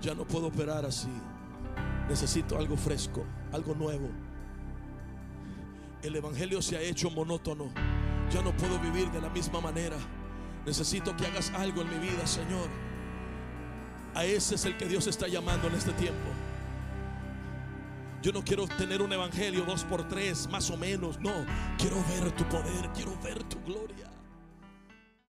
[0.00, 1.08] Ya no puedo operar así.
[2.08, 4.08] Necesito algo fresco, algo nuevo.
[6.02, 7.70] El Evangelio se ha hecho monótono.
[8.30, 9.96] Ya no puedo vivir de la misma manera.
[10.66, 12.68] Necesito que hagas algo en mi vida, Señor.
[14.14, 16.28] A ese es el que Dios está llamando en este tiempo.
[18.22, 21.18] Yo no quiero tener un evangelio dos por tres, más o menos.
[21.20, 21.44] No,
[21.76, 24.11] quiero ver tu poder, quiero ver tu gloria.